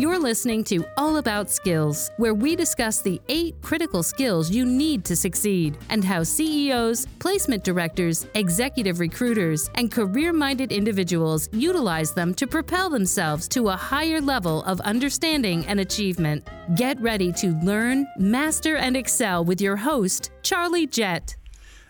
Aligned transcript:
You're 0.00 0.18
listening 0.18 0.64
to 0.64 0.82
All 0.96 1.18
About 1.18 1.50
Skills, 1.50 2.10
where 2.16 2.32
we 2.32 2.56
discuss 2.56 3.02
the 3.02 3.20
eight 3.28 3.54
critical 3.60 4.02
skills 4.02 4.50
you 4.50 4.64
need 4.64 5.04
to 5.04 5.14
succeed 5.14 5.76
and 5.90 6.02
how 6.02 6.22
CEOs, 6.22 7.06
placement 7.18 7.64
directors, 7.64 8.26
executive 8.32 8.98
recruiters, 8.98 9.68
and 9.74 9.92
career 9.92 10.32
minded 10.32 10.72
individuals 10.72 11.50
utilize 11.52 12.14
them 12.14 12.32
to 12.32 12.46
propel 12.46 12.88
themselves 12.88 13.46
to 13.48 13.68
a 13.68 13.76
higher 13.76 14.22
level 14.22 14.62
of 14.62 14.80
understanding 14.80 15.66
and 15.66 15.80
achievement. 15.80 16.48
Get 16.76 16.98
ready 17.02 17.30
to 17.32 17.48
learn, 17.62 18.06
master, 18.16 18.76
and 18.76 18.96
excel 18.96 19.44
with 19.44 19.60
your 19.60 19.76
host, 19.76 20.30
Charlie 20.42 20.86
Jett. 20.86 21.36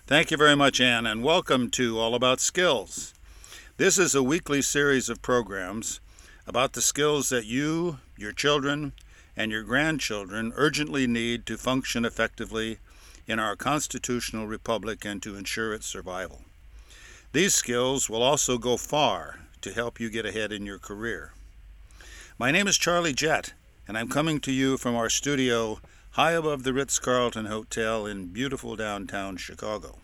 Thank 0.09 0.33
you 0.33 0.37
very 0.37 0.57
much, 0.57 0.81
Ann, 0.81 1.07
and 1.07 1.23
welcome 1.23 1.71
to 1.71 2.01
All 2.01 2.17
About 2.17 2.41
Skills. 2.41 3.15
This 3.77 3.99
is 3.99 4.17
a 4.17 4.23
weekly 4.25 4.63
series 4.63 5.09
of 5.09 5.23
programs 5.23 6.01
about 6.51 6.73
the 6.73 6.83
skills 6.83 7.29
that 7.29 7.47
you, 7.47 8.01
your 8.19 8.33
children, 8.33 8.93
and 9.37 9.53
your 9.53 9.63
grandchildren 9.63 10.53
urgently 10.57 11.07
need 11.07 11.47
to 11.47 11.57
function 11.57 12.05
effectively 12.05 12.79
in 13.29 13.39
our 13.39 13.55
constitutional 13.55 14.49
republic 14.49 15.05
and 15.05 15.23
to 15.23 15.37
ensure 15.37 15.73
its 15.73 15.87
survival. 15.87 16.43
These 17.31 17.55
skills 17.55 18.11
will 18.11 18.21
also 18.21 18.59
go 18.59 18.77
far 18.77 19.39
to 19.61 19.73
help 19.73 20.01
you 20.01 20.11
get 20.11 20.27
ahead 20.27 20.51
in 20.51 20.67
your 20.67 20.81
career. 20.81 21.35
My 22.37 22.51
name 22.51 22.67
is 22.67 22.77
Charlie 22.77 23.13
Jett, 23.13 23.53
and 23.87 23.97
I'm 23.97 24.09
coming 24.09 24.41
to 24.41 24.51
you 24.51 24.77
from 24.77 24.97
our 24.97 25.09
studio 25.09 25.79
high 26.15 26.33
above 26.33 26.65
the 26.65 26.73
Ritz 26.73 26.99
Carlton 26.99 27.47
Hotel 27.47 28.07
in 28.07 28.33
beautiful 28.33 28.75
downtown 28.75 29.37
Chicago. 29.37 29.99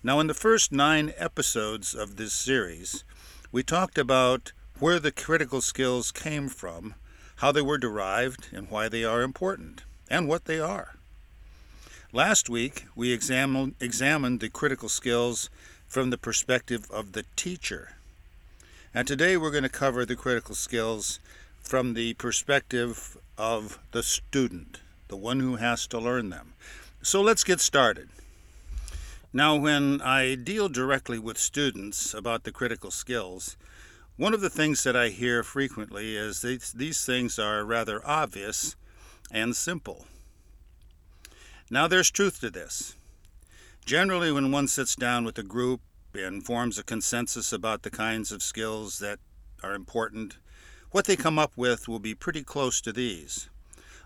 Now, 0.00 0.20
in 0.20 0.28
the 0.28 0.32
first 0.32 0.70
nine 0.70 1.12
episodes 1.16 1.92
of 1.92 2.14
this 2.14 2.32
series, 2.32 3.02
we 3.50 3.64
talked 3.64 3.98
about 3.98 4.52
where 4.78 4.98
the 4.98 5.12
critical 5.12 5.60
skills 5.60 6.10
came 6.10 6.48
from, 6.48 6.94
how 7.36 7.52
they 7.52 7.62
were 7.62 7.78
derived, 7.78 8.48
and 8.52 8.70
why 8.70 8.88
they 8.88 9.04
are 9.04 9.22
important, 9.22 9.82
and 10.10 10.28
what 10.28 10.44
they 10.46 10.58
are. 10.58 10.96
Last 12.12 12.48
week, 12.48 12.84
we 12.94 13.12
examined, 13.12 13.74
examined 13.80 14.40
the 14.40 14.48
critical 14.48 14.88
skills 14.88 15.50
from 15.86 16.10
the 16.10 16.18
perspective 16.18 16.90
of 16.90 17.12
the 17.12 17.24
teacher. 17.36 17.92
And 18.92 19.06
today 19.06 19.36
we're 19.36 19.50
going 19.50 19.64
to 19.64 19.68
cover 19.68 20.04
the 20.04 20.16
critical 20.16 20.54
skills 20.54 21.18
from 21.60 21.94
the 21.94 22.14
perspective 22.14 23.16
of 23.38 23.78
the 23.92 24.02
student, 24.02 24.80
the 25.08 25.16
one 25.16 25.40
who 25.40 25.56
has 25.56 25.86
to 25.88 25.98
learn 25.98 26.30
them. 26.30 26.52
So 27.02 27.20
let's 27.20 27.44
get 27.44 27.60
started. 27.60 28.08
Now, 29.32 29.56
when 29.56 30.00
I 30.00 30.36
deal 30.36 30.68
directly 30.68 31.18
with 31.18 31.38
students 31.38 32.14
about 32.14 32.44
the 32.44 32.52
critical 32.52 32.92
skills, 32.92 33.56
one 34.16 34.32
of 34.32 34.40
the 34.40 34.50
things 34.50 34.84
that 34.84 34.94
I 34.94 35.08
hear 35.08 35.42
frequently 35.42 36.16
is 36.16 36.40
these, 36.40 36.72
these 36.72 37.04
things 37.04 37.36
are 37.36 37.64
rather 37.64 38.00
obvious 38.06 38.76
and 39.30 39.56
simple. 39.56 40.06
Now, 41.68 41.88
there's 41.88 42.12
truth 42.12 42.40
to 42.40 42.50
this. 42.50 42.94
Generally, 43.84 44.30
when 44.30 44.52
one 44.52 44.68
sits 44.68 44.94
down 44.94 45.24
with 45.24 45.36
a 45.38 45.42
group 45.42 45.80
and 46.14 46.46
forms 46.46 46.78
a 46.78 46.84
consensus 46.84 47.52
about 47.52 47.82
the 47.82 47.90
kinds 47.90 48.30
of 48.30 48.40
skills 48.40 49.00
that 49.00 49.18
are 49.64 49.74
important, 49.74 50.38
what 50.92 51.06
they 51.06 51.16
come 51.16 51.38
up 51.38 51.52
with 51.56 51.88
will 51.88 51.98
be 51.98 52.14
pretty 52.14 52.44
close 52.44 52.80
to 52.82 52.92
these, 52.92 53.50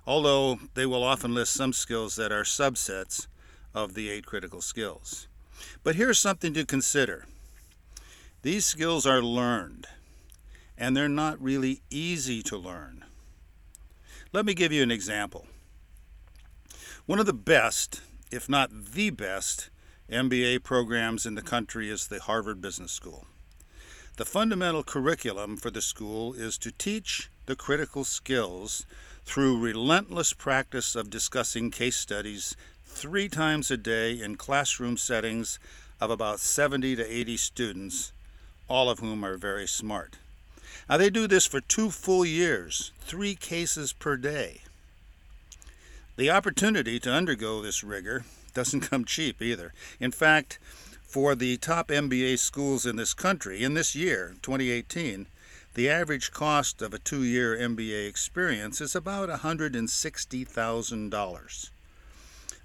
although 0.06 0.58
they 0.72 0.86
will 0.86 1.04
often 1.04 1.34
list 1.34 1.52
some 1.52 1.74
skills 1.74 2.16
that 2.16 2.32
are 2.32 2.44
subsets 2.44 3.26
of 3.74 3.92
the 3.92 4.08
eight 4.08 4.24
critical 4.24 4.62
skills. 4.62 5.28
But 5.84 5.96
here's 5.96 6.18
something 6.18 6.54
to 6.54 6.64
consider 6.64 7.26
these 8.40 8.64
skills 8.64 9.04
are 9.04 9.20
learned 9.20 9.86
and 10.78 10.96
they're 10.96 11.08
not 11.08 11.42
really 11.42 11.82
easy 11.90 12.42
to 12.44 12.56
learn. 12.56 13.04
Let 14.32 14.46
me 14.46 14.54
give 14.54 14.72
you 14.72 14.82
an 14.82 14.90
example. 14.90 15.46
One 17.06 17.18
of 17.18 17.26
the 17.26 17.32
best, 17.32 18.00
if 18.30 18.48
not 18.48 18.70
the 18.92 19.10
best, 19.10 19.70
MBA 20.10 20.62
programs 20.62 21.26
in 21.26 21.34
the 21.34 21.42
country 21.42 21.90
is 21.90 22.06
the 22.06 22.20
Harvard 22.20 22.60
Business 22.60 22.92
School. 22.92 23.26
The 24.16 24.24
fundamental 24.24 24.82
curriculum 24.82 25.56
for 25.56 25.70
the 25.70 25.82
school 25.82 26.32
is 26.34 26.58
to 26.58 26.72
teach 26.72 27.30
the 27.46 27.56
critical 27.56 28.04
skills 28.04 28.86
through 29.24 29.60
relentless 29.60 30.32
practice 30.32 30.94
of 30.94 31.10
discussing 31.10 31.70
case 31.70 31.96
studies 31.96 32.56
three 32.84 33.28
times 33.28 33.70
a 33.70 33.76
day 33.76 34.20
in 34.20 34.36
classroom 34.36 34.96
settings 34.96 35.58
of 36.00 36.10
about 36.10 36.40
70 36.40 36.96
to 36.96 37.12
80 37.12 37.36
students, 37.36 38.12
all 38.68 38.90
of 38.90 38.98
whom 38.98 39.24
are 39.24 39.36
very 39.36 39.66
smart. 39.66 40.16
Now, 40.88 40.96
they 40.96 41.10
do 41.10 41.26
this 41.26 41.44
for 41.44 41.60
two 41.60 41.90
full 41.90 42.24
years, 42.24 42.92
three 43.00 43.34
cases 43.34 43.92
per 43.92 44.16
day. 44.16 44.62
The 46.16 46.30
opportunity 46.30 46.98
to 47.00 47.12
undergo 47.12 47.60
this 47.60 47.84
rigor 47.84 48.24
doesn't 48.54 48.80
come 48.80 49.04
cheap 49.04 49.42
either. 49.42 49.74
In 50.00 50.10
fact, 50.10 50.58
for 51.02 51.34
the 51.34 51.58
top 51.58 51.88
MBA 51.88 52.38
schools 52.38 52.86
in 52.86 52.96
this 52.96 53.12
country, 53.14 53.62
in 53.62 53.74
this 53.74 53.94
year, 53.94 54.34
2018, 54.42 55.26
the 55.74 55.88
average 55.88 56.32
cost 56.32 56.82
of 56.82 56.92
a 56.92 56.98
two 56.98 57.22
year 57.22 57.56
MBA 57.56 58.08
experience 58.08 58.80
is 58.80 58.96
about 58.96 59.28
$160,000. 59.28 61.70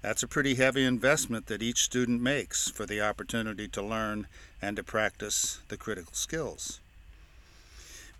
That's 0.02 0.22
a 0.22 0.28
pretty 0.28 0.54
heavy 0.56 0.84
investment 0.84 1.46
that 1.46 1.62
each 1.62 1.82
student 1.82 2.20
makes 2.20 2.68
for 2.68 2.86
the 2.86 3.00
opportunity 3.00 3.68
to 3.68 3.82
learn 3.82 4.26
and 4.60 4.76
to 4.76 4.82
practice 4.82 5.60
the 5.68 5.76
critical 5.76 6.14
skills. 6.14 6.80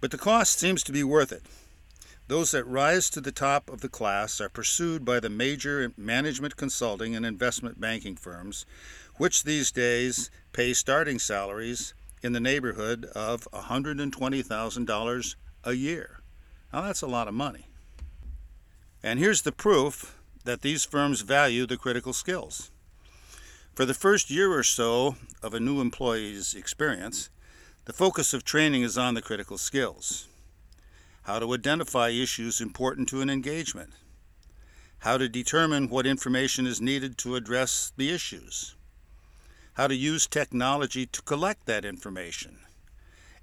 But 0.04 0.10
the 0.10 0.18
cost 0.18 0.58
seems 0.58 0.82
to 0.82 0.92
be 0.92 1.02
worth 1.02 1.32
it. 1.32 1.44
Those 2.28 2.50
that 2.50 2.66
rise 2.66 3.08
to 3.08 3.22
the 3.22 3.32
top 3.32 3.70
of 3.70 3.80
the 3.80 3.88
class 3.88 4.38
are 4.38 4.50
pursued 4.50 5.02
by 5.02 5.18
the 5.18 5.30
major 5.30 5.94
management 5.96 6.58
consulting 6.58 7.16
and 7.16 7.24
investment 7.24 7.80
banking 7.80 8.14
firms, 8.14 8.66
which 9.16 9.44
these 9.44 9.72
days 9.72 10.30
pay 10.52 10.74
starting 10.74 11.18
salaries 11.18 11.94
in 12.22 12.34
the 12.34 12.38
neighborhood 12.38 13.06
of 13.14 13.48
$120,000 13.54 15.34
a 15.64 15.72
year. 15.72 16.20
Now, 16.70 16.82
that's 16.82 17.00
a 17.00 17.06
lot 17.06 17.26
of 17.26 17.32
money. 17.32 17.68
And 19.02 19.18
here's 19.18 19.40
the 19.40 19.52
proof 19.52 20.18
that 20.44 20.60
these 20.60 20.84
firms 20.84 21.22
value 21.22 21.64
the 21.64 21.78
critical 21.78 22.12
skills. 22.12 22.70
For 23.74 23.86
the 23.86 23.94
first 23.94 24.30
year 24.30 24.52
or 24.52 24.64
so 24.64 25.16
of 25.42 25.54
a 25.54 25.60
new 25.60 25.80
employee's 25.80 26.52
experience, 26.52 27.30
the 27.86 27.92
focus 27.92 28.32
of 28.32 28.44
training 28.44 28.82
is 28.82 28.96
on 28.96 29.12
the 29.12 29.20
critical 29.20 29.58
skills. 29.58 30.26
How 31.24 31.38
to 31.38 31.52
identify 31.52 32.08
issues 32.08 32.60
important 32.60 33.08
to 33.10 33.20
an 33.20 33.28
engagement, 33.28 33.90
how 35.00 35.18
to 35.18 35.28
determine 35.28 35.90
what 35.90 36.06
information 36.06 36.66
is 36.66 36.80
needed 36.80 37.18
to 37.18 37.36
address 37.36 37.92
the 37.96 38.10
issues, 38.10 38.74
how 39.74 39.86
to 39.86 39.94
use 39.94 40.26
technology 40.26 41.04
to 41.04 41.22
collect 41.22 41.66
that 41.66 41.84
information, 41.84 42.58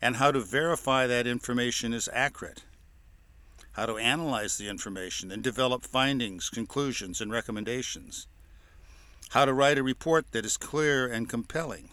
and 0.02 0.16
how 0.16 0.32
to 0.32 0.40
verify 0.40 1.06
that 1.06 1.28
information 1.28 1.94
is 1.94 2.10
accurate, 2.12 2.64
how 3.74 3.86
to 3.86 3.98
analyze 3.98 4.58
the 4.58 4.70
information 4.70 5.32
and 5.32 5.44
develop 5.44 5.86
findings, 5.86 6.50
conclusions, 6.50 7.22
and 7.22 7.32
recommendations, 7.32 8.26
how 9.30 9.46
to 9.46 9.54
write 9.54 9.78
a 9.78 9.84
report 9.84 10.32
that 10.32 10.46
is 10.46 10.58
clear 10.58 11.06
and 11.06 11.30
compelling 11.30 11.90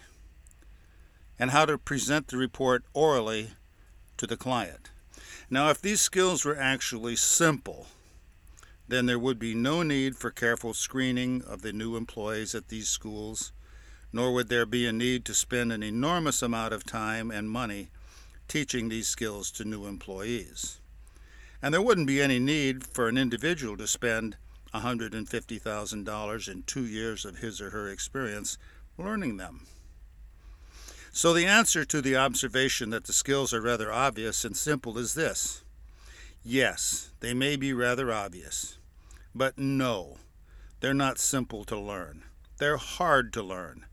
and 1.38 1.50
how 1.50 1.64
to 1.64 1.78
present 1.78 2.28
the 2.28 2.36
report 2.36 2.84
orally 2.92 3.50
to 4.16 4.26
the 4.26 4.36
client. 4.36 4.90
Now, 5.50 5.70
if 5.70 5.80
these 5.80 6.00
skills 6.00 6.44
were 6.44 6.56
actually 6.56 7.16
simple, 7.16 7.86
then 8.88 9.06
there 9.06 9.18
would 9.18 9.38
be 9.38 9.54
no 9.54 9.82
need 9.82 10.16
for 10.16 10.30
careful 10.30 10.74
screening 10.74 11.42
of 11.42 11.62
the 11.62 11.72
new 11.72 11.96
employees 11.96 12.54
at 12.54 12.68
these 12.68 12.88
schools, 12.88 13.52
nor 14.12 14.32
would 14.32 14.48
there 14.48 14.66
be 14.66 14.86
a 14.86 14.92
need 14.92 15.24
to 15.26 15.34
spend 15.34 15.72
an 15.72 15.82
enormous 15.82 16.42
amount 16.42 16.72
of 16.72 16.84
time 16.84 17.30
and 17.30 17.50
money 17.50 17.88
teaching 18.48 18.88
these 18.88 19.06
skills 19.06 19.50
to 19.52 19.64
new 19.64 19.86
employees. 19.86 20.80
And 21.60 21.74
there 21.74 21.82
wouldn't 21.82 22.06
be 22.06 22.22
any 22.22 22.38
need 22.38 22.86
for 22.86 23.08
an 23.08 23.18
individual 23.18 23.76
to 23.76 23.86
spend 23.86 24.36
$150,000 24.74 26.48
in 26.48 26.62
two 26.62 26.86
years 26.86 27.24
of 27.24 27.38
his 27.38 27.60
or 27.60 27.70
her 27.70 27.88
experience 27.88 28.58
learning 28.96 29.36
them. 29.36 29.66
So, 31.18 31.34
the 31.34 31.46
answer 31.46 31.84
to 31.84 32.00
the 32.00 32.14
observation 32.14 32.90
that 32.90 33.06
the 33.06 33.12
skills 33.12 33.52
are 33.52 33.60
rather 33.60 33.92
obvious 33.92 34.44
and 34.44 34.56
simple 34.56 34.96
is 34.98 35.14
this 35.14 35.64
yes, 36.44 37.10
they 37.18 37.34
may 37.34 37.56
be 37.56 37.72
rather 37.72 38.12
obvious, 38.12 38.78
but 39.34 39.58
no, 39.58 40.18
they're 40.78 40.94
not 40.94 41.18
simple 41.18 41.64
to 41.64 41.76
learn. 41.76 42.22
They're 42.58 42.76
hard 42.76 43.32
to 43.32 43.42
learn, 43.42 43.86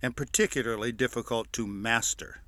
and 0.00 0.16
particularly 0.16 0.90
difficult 0.90 1.52
to 1.52 1.66
master. 1.66 2.40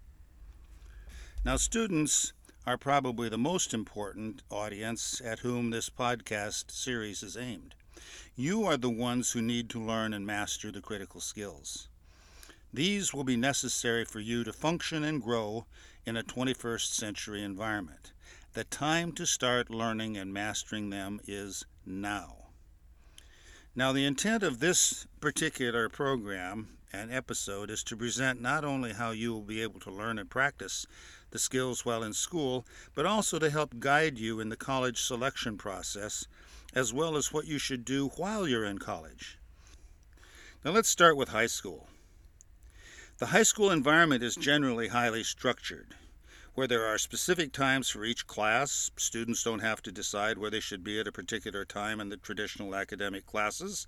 Now, 1.44 1.58
students 1.58 2.32
are 2.67 2.78
probably 2.78 3.28
the 3.28 3.37
most 3.37 3.75
important 3.75 4.40
audience 4.49 5.20
at 5.23 5.40
whom 5.40 5.69
this 5.69 5.90
podcast 5.90 6.70
series 6.70 7.23
is 7.23 7.37
aimed. 7.37 7.75
You 8.35 8.64
are 8.64 8.78
the 8.78 8.88
ones 8.88 9.32
who 9.32 9.43
need 9.43 9.69
to 9.69 9.78
learn 9.78 10.14
and 10.14 10.25
master 10.25 10.73
the 10.73 10.81
critical 10.81 11.20
skills. 11.20 11.90
These 12.74 13.12
will 13.12 13.24
be 13.24 13.36
necessary 13.36 14.04
for 14.06 14.19
you 14.19 14.44
to 14.44 14.52
function 14.52 15.04
and 15.04 15.22
grow 15.22 15.66
in 16.06 16.16
a 16.16 16.22
21st 16.22 16.94
century 16.94 17.42
environment. 17.42 18.12
The 18.54 18.64
time 18.64 19.12
to 19.12 19.26
start 19.26 19.69
learning 19.69 20.16
and 20.16 20.32
mastering 20.32 20.88
them 20.88 21.20
is 21.26 21.66
now. 21.84 22.46
Now, 23.74 23.92
the 23.92 24.06
intent 24.06 24.42
of 24.42 24.60
this 24.60 25.06
particular 25.20 25.90
program 25.90 26.78
and 26.94 27.12
episode 27.12 27.70
is 27.70 27.82
to 27.84 27.96
present 27.96 28.40
not 28.40 28.64
only 28.64 28.92
how 28.94 29.10
you 29.10 29.32
will 29.32 29.42
be 29.42 29.60
able 29.60 29.80
to 29.80 29.90
learn 29.90 30.18
and 30.18 30.30
practice 30.30 30.86
the 31.30 31.38
skills 31.38 31.84
while 31.84 32.02
in 32.02 32.14
school, 32.14 32.66
but 32.94 33.04
also 33.04 33.38
to 33.38 33.50
help 33.50 33.80
guide 33.80 34.18
you 34.18 34.40
in 34.40 34.48
the 34.48 34.56
college 34.56 35.00
selection 35.00 35.58
process, 35.58 36.26
as 36.75 36.92
well 36.92 37.16
as 37.16 37.32
what 37.32 37.46
you 37.46 37.58
should 37.58 37.84
do 37.84 38.08
while 38.16 38.48
you're 38.48 38.64
in 38.64 38.78
college. 38.78 39.38
Now, 40.64 40.70
let's 40.70 40.88
start 40.88 41.18
with 41.18 41.30
high 41.30 41.46
school. 41.46 41.88
The 43.19 43.26
high 43.26 43.43
school 43.43 43.70
environment 43.70 44.23
is 44.23 44.35
generally 44.35 44.88
highly 44.88 45.23
structured 45.23 45.94
where 46.55 46.67
there 46.67 46.85
are 46.85 46.99
specific 46.99 47.50
times 47.50 47.88
for 47.88 48.05
each 48.05 48.26
class. 48.26 48.91
Students 48.97 49.43
don't 49.43 49.61
have 49.61 49.81
to 49.82 49.93
decide 49.93 50.37
where 50.37 50.50
they 50.50 50.61
should 50.61 50.85
be 50.85 51.00
at 51.00 51.06
a 51.06 51.12
particular 51.12 51.64
time 51.64 51.99
in 51.99 52.11
the 52.11 52.19
traditional 52.19 52.75
academic 52.75 53.25
classes, 53.25 53.87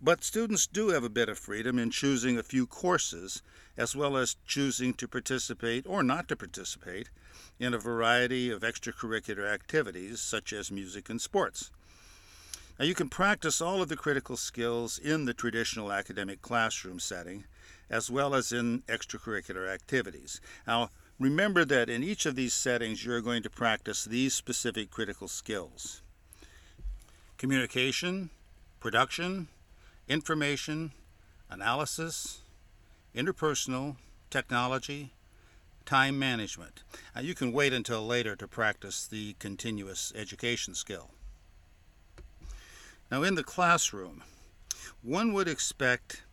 but 0.00 0.22
students 0.22 0.68
do 0.68 0.90
have 0.90 1.02
a 1.02 1.08
bit 1.08 1.28
of 1.28 1.38
freedom 1.38 1.76
in 1.76 1.90
choosing 1.90 2.38
a 2.38 2.44
few 2.44 2.68
courses, 2.68 3.42
as 3.76 3.96
well 3.96 4.16
as 4.16 4.36
choosing 4.46 4.94
to 4.94 5.08
participate 5.08 5.84
or 5.88 6.04
not 6.04 6.28
to 6.28 6.36
participate 6.36 7.10
in 7.58 7.74
a 7.74 7.78
variety 7.78 8.48
of 8.48 8.62
extracurricular 8.62 9.52
activities 9.52 10.20
such 10.20 10.52
as 10.52 10.70
music 10.70 11.10
and 11.10 11.20
sports. 11.20 11.72
Now, 12.78 12.84
you 12.84 12.94
can 12.94 13.08
practice 13.08 13.60
all 13.60 13.82
of 13.82 13.88
the 13.88 13.96
critical 13.96 14.36
skills 14.36 14.98
in 14.98 15.24
the 15.24 15.34
traditional 15.34 15.92
academic 15.92 16.42
classroom 16.42 17.00
setting, 17.00 17.44
as 17.90 18.10
well 18.10 18.34
as 18.34 18.52
in 18.52 18.82
extracurricular 18.88 19.68
activities. 19.68 20.40
Now, 20.66 20.90
Remember 21.20 21.64
that 21.64 21.88
in 21.88 22.02
each 22.02 22.26
of 22.26 22.34
these 22.34 22.52
settings, 22.52 23.04
you're 23.04 23.20
going 23.20 23.44
to 23.44 23.50
practice 23.50 24.04
these 24.04 24.34
specific 24.34 24.90
critical 24.90 25.28
skills 25.28 26.02
communication, 27.38 28.30
production, 28.80 29.48
information, 30.08 30.92
analysis, 31.50 32.40
interpersonal, 33.14 33.96
technology, 34.28 35.12
time 35.86 36.18
management. 36.18 36.82
Now, 37.14 37.20
you 37.20 37.34
can 37.34 37.52
wait 37.52 37.72
until 37.72 38.04
later 38.04 38.34
to 38.34 38.48
practice 38.48 39.06
the 39.06 39.34
continuous 39.38 40.12
education 40.16 40.74
skill. 40.74 41.10
Now, 43.10 43.22
in 43.22 43.36
the 43.36 43.44
classroom, 43.44 44.24
one 45.02 45.32
would 45.32 45.46
expect 45.46 46.23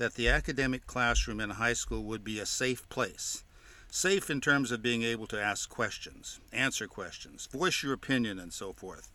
that 0.00 0.14
the 0.14 0.28
academic 0.28 0.86
classroom 0.86 1.38
in 1.40 1.50
high 1.50 1.74
school 1.74 2.02
would 2.02 2.24
be 2.24 2.40
a 2.40 2.46
safe 2.46 2.88
place 2.88 3.44
Safe 3.92 4.30
in 4.30 4.40
terms 4.40 4.70
of 4.70 4.82
being 4.82 5.02
able 5.02 5.26
to 5.26 5.42
ask 5.42 5.68
questions, 5.68 6.38
answer 6.52 6.86
questions, 6.86 7.46
voice 7.46 7.82
your 7.82 7.92
opinion, 7.92 8.38
and 8.38 8.52
so 8.52 8.72
forth. 8.72 9.10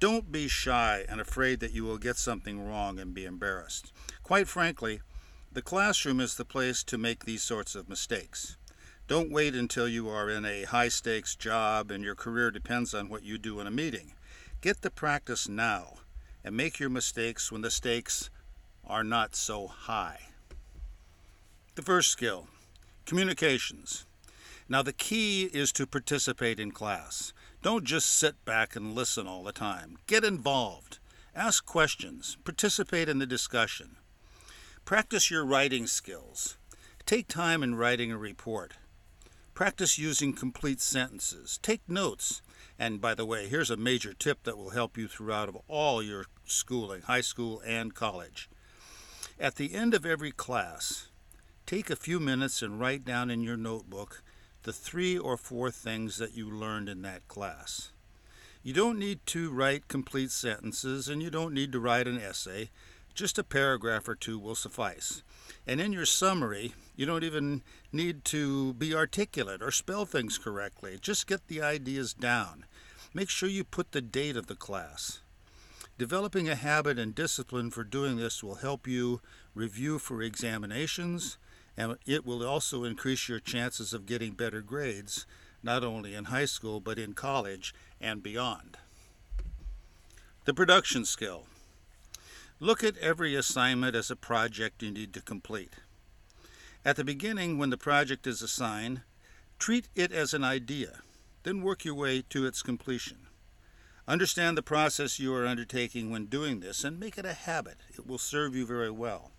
Don't 0.00 0.32
be 0.32 0.48
shy 0.48 1.04
and 1.08 1.20
afraid 1.20 1.60
that 1.60 1.70
you 1.70 1.84
will 1.84 1.98
get 1.98 2.16
something 2.16 2.66
wrong 2.66 2.98
and 2.98 3.14
be 3.14 3.24
embarrassed. 3.24 3.92
Quite 4.24 4.48
frankly, 4.48 5.02
the 5.52 5.62
classroom 5.62 6.18
is 6.18 6.34
the 6.34 6.44
place 6.44 6.82
to 6.82 6.98
make 6.98 7.24
these 7.24 7.44
sorts 7.44 7.76
of 7.76 7.88
mistakes. 7.88 8.56
Don't 9.06 9.30
wait 9.30 9.54
until 9.54 9.86
you 9.86 10.08
are 10.08 10.28
in 10.28 10.44
a 10.44 10.64
high 10.64 10.88
stakes 10.88 11.36
job 11.36 11.92
and 11.92 12.02
your 12.02 12.16
career 12.16 12.50
depends 12.50 12.92
on 12.92 13.08
what 13.08 13.22
you 13.22 13.38
do 13.38 13.60
in 13.60 13.68
a 13.68 13.70
meeting. 13.70 14.14
Get 14.60 14.82
the 14.82 14.90
practice 14.90 15.48
now 15.48 15.98
and 16.42 16.56
make 16.56 16.80
your 16.80 16.90
mistakes 16.90 17.52
when 17.52 17.62
the 17.62 17.70
stakes 17.70 18.30
are 18.86 19.04
not 19.04 19.34
so 19.34 19.66
high. 19.66 20.20
The 21.74 21.82
first 21.82 22.10
skill 22.10 22.48
Communications. 23.04 24.06
Now, 24.68 24.82
the 24.82 24.92
key 24.92 25.50
is 25.52 25.72
to 25.72 25.86
participate 25.86 26.60
in 26.60 26.70
class. 26.70 27.32
Don't 27.62 27.84
just 27.84 28.10
sit 28.10 28.42
back 28.44 28.74
and 28.76 28.94
listen 28.94 29.26
all 29.26 29.42
the 29.42 29.52
time. 29.52 29.98
Get 30.06 30.24
involved. 30.24 30.98
Ask 31.34 31.66
questions. 31.66 32.38
Participate 32.44 33.08
in 33.08 33.18
the 33.18 33.26
discussion. 33.26 33.96
Practice 34.84 35.30
your 35.30 35.44
writing 35.44 35.86
skills. 35.86 36.56
Take 37.04 37.28
time 37.28 37.62
in 37.62 37.74
writing 37.74 38.12
a 38.12 38.18
report. 38.18 38.74
Practice 39.52 39.98
using 39.98 40.32
complete 40.32 40.80
sentences. 40.80 41.58
Take 41.62 41.86
notes. 41.88 42.40
And 42.78 43.00
by 43.00 43.14
the 43.14 43.26
way, 43.26 43.48
here's 43.48 43.70
a 43.70 43.76
major 43.76 44.14
tip 44.14 44.44
that 44.44 44.56
will 44.56 44.70
help 44.70 44.96
you 44.96 45.08
throughout 45.08 45.48
of 45.48 45.58
all 45.68 46.02
your 46.02 46.26
schooling, 46.44 47.02
high 47.02 47.20
school 47.20 47.60
and 47.66 47.94
college. 47.94 48.48
At 49.42 49.56
the 49.56 49.74
end 49.74 49.92
of 49.92 50.06
every 50.06 50.30
class, 50.30 51.08
Take 51.66 51.90
a 51.90 51.96
few 51.96 52.20
minutes 52.20 52.60
and 52.60 52.78
write 52.78 53.04
down 53.04 53.30
in 53.30 53.42
your 53.42 53.56
notebook 53.56 54.22
the 54.64 54.72
three 54.72 55.16
or 55.16 55.36
four 55.36 55.70
things 55.70 56.18
that 56.18 56.36
you 56.36 56.50
learned 56.50 56.88
in 56.88 57.00
that 57.02 57.26
class. 57.28 57.92
You 58.62 58.72
don't 58.72 58.98
need 58.98 59.24
to 59.26 59.50
write 59.50 59.88
complete 59.88 60.32
sentences 60.32 61.08
and 61.08 61.22
you 61.22 61.30
don't 61.30 61.54
need 61.54 61.72
to 61.72 61.80
write 61.80 62.06
an 62.06 62.20
essay. 62.20 62.70
Just 63.14 63.38
a 63.38 63.42
paragraph 63.42 64.06
or 64.06 64.14
two 64.14 64.38
will 64.38 64.54
suffice. 64.54 65.22
And 65.66 65.80
in 65.80 65.92
your 65.92 66.04
summary, 66.04 66.74
you 66.94 67.06
don't 67.06 67.24
even 67.24 67.62
need 67.90 68.24
to 68.26 68.74
be 68.74 68.94
articulate 68.94 69.62
or 69.62 69.70
spell 69.70 70.04
things 70.04 70.36
correctly. 70.36 70.98
Just 71.00 71.26
get 71.26 71.48
the 71.48 71.62
ideas 71.62 72.12
down. 72.12 72.66
Make 73.14 73.30
sure 73.30 73.48
you 73.48 73.64
put 73.64 73.92
the 73.92 74.02
date 74.02 74.36
of 74.36 74.46
the 74.46 74.56
class. 74.56 75.21
Developing 76.02 76.48
a 76.48 76.56
habit 76.56 76.98
and 76.98 77.14
discipline 77.14 77.70
for 77.70 77.84
doing 77.84 78.16
this 78.16 78.42
will 78.42 78.56
help 78.56 78.88
you 78.88 79.20
review 79.54 80.00
for 80.00 80.20
examinations 80.20 81.38
and 81.76 81.96
it 82.04 82.26
will 82.26 82.44
also 82.44 82.82
increase 82.82 83.28
your 83.28 83.38
chances 83.38 83.94
of 83.94 84.04
getting 84.04 84.32
better 84.32 84.62
grades, 84.62 85.26
not 85.62 85.84
only 85.84 86.16
in 86.16 86.24
high 86.24 86.44
school 86.44 86.80
but 86.80 86.98
in 86.98 87.12
college 87.12 87.72
and 88.00 88.20
beyond. 88.20 88.78
The 90.44 90.52
production 90.52 91.04
skill. 91.04 91.44
Look 92.58 92.82
at 92.82 92.98
every 92.98 93.36
assignment 93.36 93.94
as 93.94 94.10
a 94.10 94.16
project 94.16 94.82
you 94.82 94.90
need 94.90 95.14
to 95.14 95.22
complete. 95.22 95.74
At 96.84 96.96
the 96.96 97.04
beginning, 97.04 97.58
when 97.58 97.70
the 97.70 97.78
project 97.78 98.26
is 98.26 98.42
assigned, 98.42 99.02
treat 99.60 99.86
it 99.94 100.10
as 100.10 100.34
an 100.34 100.42
idea, 100.42 101.02
then 101.44 101.62
work 101.62 101.84
your 101.84 101.94
way 101.94 102.24
to 102.30 102.44
its 102.44 102.60
completion. 102.60 103.21
Understand 104.12 104.58
the 104.58 104.62
process 104.62 105.18
you 105.18 105.34
are 105.34 105.46
undertaking 105.46 106.10
when 106.10 106.26
doing 106.26 106.60
this 106.60 106.84
and 106.84 107.00
make 107.00 107.16
it 107.16 107.24
a 107.24 107.32
habit. 107.32 107.78
It 107.94 108.06
will 108.06 108.18
serve 108.18 108.54
you 108.54 108.66
very 108.66 108.90
well. 108.90 109.30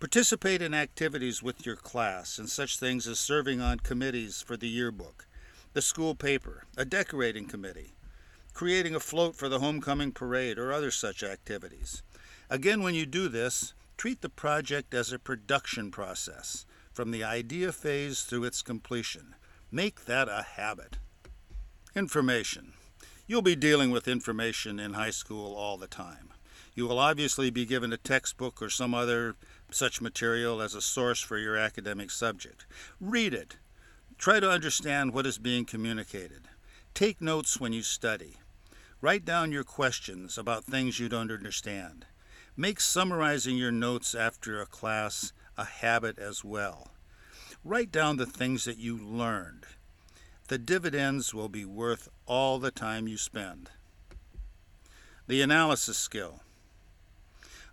Participate 0.00 0.60
in 0.60 0.74
activities 0.74 1.40
with 1.40 1.64
your 1.64 1.76
class 1.76 2.38
and 2.38 2.50
such 2.50 2.76
things 2.76 3.06
as 3.06 3.20
serving 3.20 3.60
on 3.60 3.78
committees 3.78 4.42
for 4.42 4.56
the 4.56 4.66
yearbook, 4.66 5.28
the 5.74 5.80
school 5.80 6.16
paper, 6.16 6.64
a 6.76 6.84
decorating 6.84 7.46
committee, 7.46 7.92
creating 8.52 8.96
a 8.96 8.98
float 8.98 9.36
for 9.36 9.48
the 9.48 9.60
homecoming 9.60 10.10
parade, 10.10 10.58
or 10.58 10.72
other 10.72 10.90
such 10.90 11.22
activities. 11.22 12.02
Again, 12.50 12.82
when 12.82 12.96
you 12.96 13.06
do 13.06 13.28
this, 13.28 13.74
treat 13.96 14.22
the 14.22 14.28
project 14.28 14.92
as 14.92 15.12
a 15.12 15.20
production 15.20 15.92
process, 15.92 16.66
from 16.92 17.12
the 17.12 17.22
idea 17.22 17.70
phase 17.70 18.22
through 18.22 18.42
its 18.42 18.60
completion. 18.60 19.36
Make 19.70 20.06
that 20.06 20.28
a 20.28 20.42
habit. 20.56 20.96
Information. 21.94 22.72
You'll 23.30 23.42
be 23.42 23.54
dealing 23.54 23.92
with 23.92 24.08
information 24.08 24.80
in 24.80 24.94
high 24.94 25.12
school 25.12 25.54
all 25.54 25.76
the 25.76 25.86
time. 25.86 26.30
You 26.74 26.88
will 26.88 26.98
obviously 26.98 27.48
be 27.48 27.64
given 27.64 27.92
a 27.92 27.96
textbook 27.96 28.60
or 28.60 28.68
some 28.68 28.92
other 28.92 29.36
such 29.70 30.00
material 30.00 30.60
as 30.60 30.74
a 30.74 30.80
source 30.80 31.20
for 31.20 31.38
your 31.38 31.56
academic 31.56 32.10
subject. 32.10 32.66
Read 33.00 33.32
it. 33.32 33.58
Try 34.18 34.40
to 34.40 34.50
understand 34.50 35.14
what 35.14 35.26
is 35.26 35.38
being 35.38 35.64
communicated. 35.64 36.48
Take 36.92 37.20
notes 37.20 37.60
when 37.60 37.72
you 37.72 37.82
study. 37.82 38.38
Write 39.00 39.24
down 39.24 39.52
your 39.52 39.62
questions 39.62 40.36
about 40.36 40.64
things 40.64 40.98
you 40.98 41.08
don't 41.08 41.30
understand. 41.30 42.06
Make 42.56 42.80
summarizing 42.80 43.56
your 43.56 43.70
notes 43.70 44.12
after 44.12 44.60
a 44.60 44.66
class 44.66 45.32
a 45.56 45.64
habit 45.66 46.18
as 46.18 46.42
well. 46.42 46.88
Write 47.64 47.92
down 47.92 48.16
the 48.16 48.26
things 48.26 48.64
that 48.64 48.78
you 48.78 48.98
learned. 48.98 49.66
The 50.50 50.58
dividends 50.58 51.32
will 51.32 51.48
be 51.48 51.64
worth 51.64 52.08
all 52.26 52.58
the 52.58 52.72
time 52.72 53.06
you 53.06 53.16
spend. 53.16 53.70
The 55.28 55.42
analysis 55.42 55.96
skill. 55.96 56.40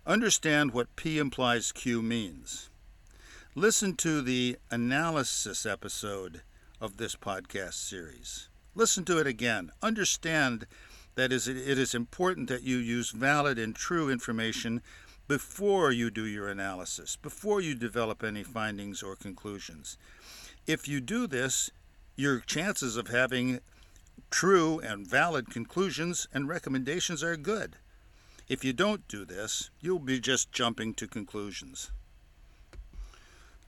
Understand 0.06 0.72
what 0.72 0.94
P 0.94 1.18
implies 1.18 1.72
Q 1.72 2.02
means. 2.02 2.70
Listen 3.56 3.96
to 3.96 4.22
the 4.22 4.58
analysis 4.70 5.66
episode 5.66 6.42
of 6.80 6.98
this 6.98 7.16
podcast 7.16 7.74
series. 7.74 8.48
Listen 8.76 9.04
to 9.06 9.18
it 9.18 9.26
again. 9.26 9.72
Understand 9.82 10.68
that 11.16 11.32
it 11.32 11.48
is 11.48 11.96
important 11.96 12.48
that 12.48 12.62
you 12.62 12.76
use 12.76 13.10
valid 13.10 13.58
and 13.58 13.74
true 13.74 14.08
information 14.08 14.82
before 15.26 15.90
you 15.90 16.12
do 16.12 16.24
your 16.24 16.46
analysis, 16.46 17.16
before 17.16 17.60
you 17.60 17.74
develop 17.74 18.22
any 18.22 18.44
findings 18.44 19.02
or 19.02 19.16
conclusions. 19.16 19.98
If 20.64 20.86
you 20.86 21.00
do 21.00 21.26
this, 21.26 21.72
your 22.18 22.40
chances 22.40 22.96
of 22.96 23.06
having 23.06 23.60
true 24.28 24.80
and 24.80 25.06
valid 25.06 25.48
conclusions 25.50 26.26
and 26.34 26.48
recommendations 26.48 27.22
are 27.22 27.36
good. 27.36 27.76
If 28.48 28.64
you 28.64 28.72
don't 28.72 29.06
do 29.06 29.24
this, 29.24 29.70
you'll 29.80 30.00
be 30.00 30.18
just 30.18 30.50
jumping 30.50 30.94
to 30.94 31.06
conclusions. 31.06 31.92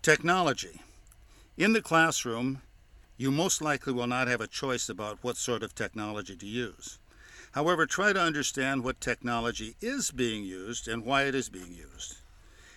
Technology. 0.03 0.83
In 1.57 1.75
the 1.75 1.81
classroom, 1.81 2.63
you 3.17 3.31
most 3.31 3.63
likely 3.63 3.93
will 3.93 4.09
not 4.09 4.27
have 4.27 4.41
a 4.41 4.49
choice 4.49 4.89
about 4.89 5.19
what 5.23 5.37
sort 5.37 5.63
of 5.63 5.75
technology 5.75 6.35
to 6.35 6.47
use. 6.47 6.99
However, 7.53 7.87
try 7.87 8.13
to 8.13 8.21
understand 8.21 8.83
what 8.83 9.01
technology 9.01 9.77
is 9.81 10.11
being 10.11 10.43
used 10.43 10.89
and 10.89 11.05
why 11.05 11.25
it 11.25 11.37
is 11.37 11.49
being 11.49 11.73
used. 11.73 12.17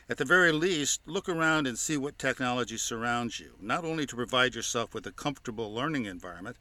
At 0.09 0.17
the 0.17 0.25
very 0.25 0.51
least, 0.51 1.01
look 1.05 1.29
around 1.29 1.65
and 1.65 1.79
see 1.79 1.95
what 1.95 2.19
technology 2.19 2.77
surrounds 2.77 3.39
you, 3.39 3.55
not 3.59 3.85
only 3.85 4.05
to 4.05 4.15
provide 4.15 4.53
yourself 4.53 4.93
with 4.93 5.07
a 5.07 5.11
comfortable 5.11 5.73
learning 5.73 6.05
environment, 6.05 6.57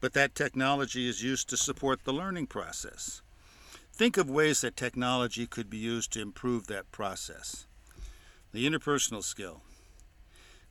but 0.00 0.14
that 0.14 0.34
technology 0.34 1.08
is 1.08 1.22
used 1.22 1.48
to 1.48 1.56
support 1.56 2.02
the 2.02 2.12
learning 2.12 2.48
process. 2.48 3.22
Think 3.92 4.16
of 4.16 4.28
ways 4.28 4.62
that 4.62 4.76
technology 4.76 5.46
could 5.46 5.70
be 5.70 5.76
used 5.76 6.12
to 6.12 6.20
improve 6.20 6.66
that 6.66 6.90
process. 6.90 7.66
The 8.52 8.68
interpersonal 8.68 9.22
skill. 9.22 9.62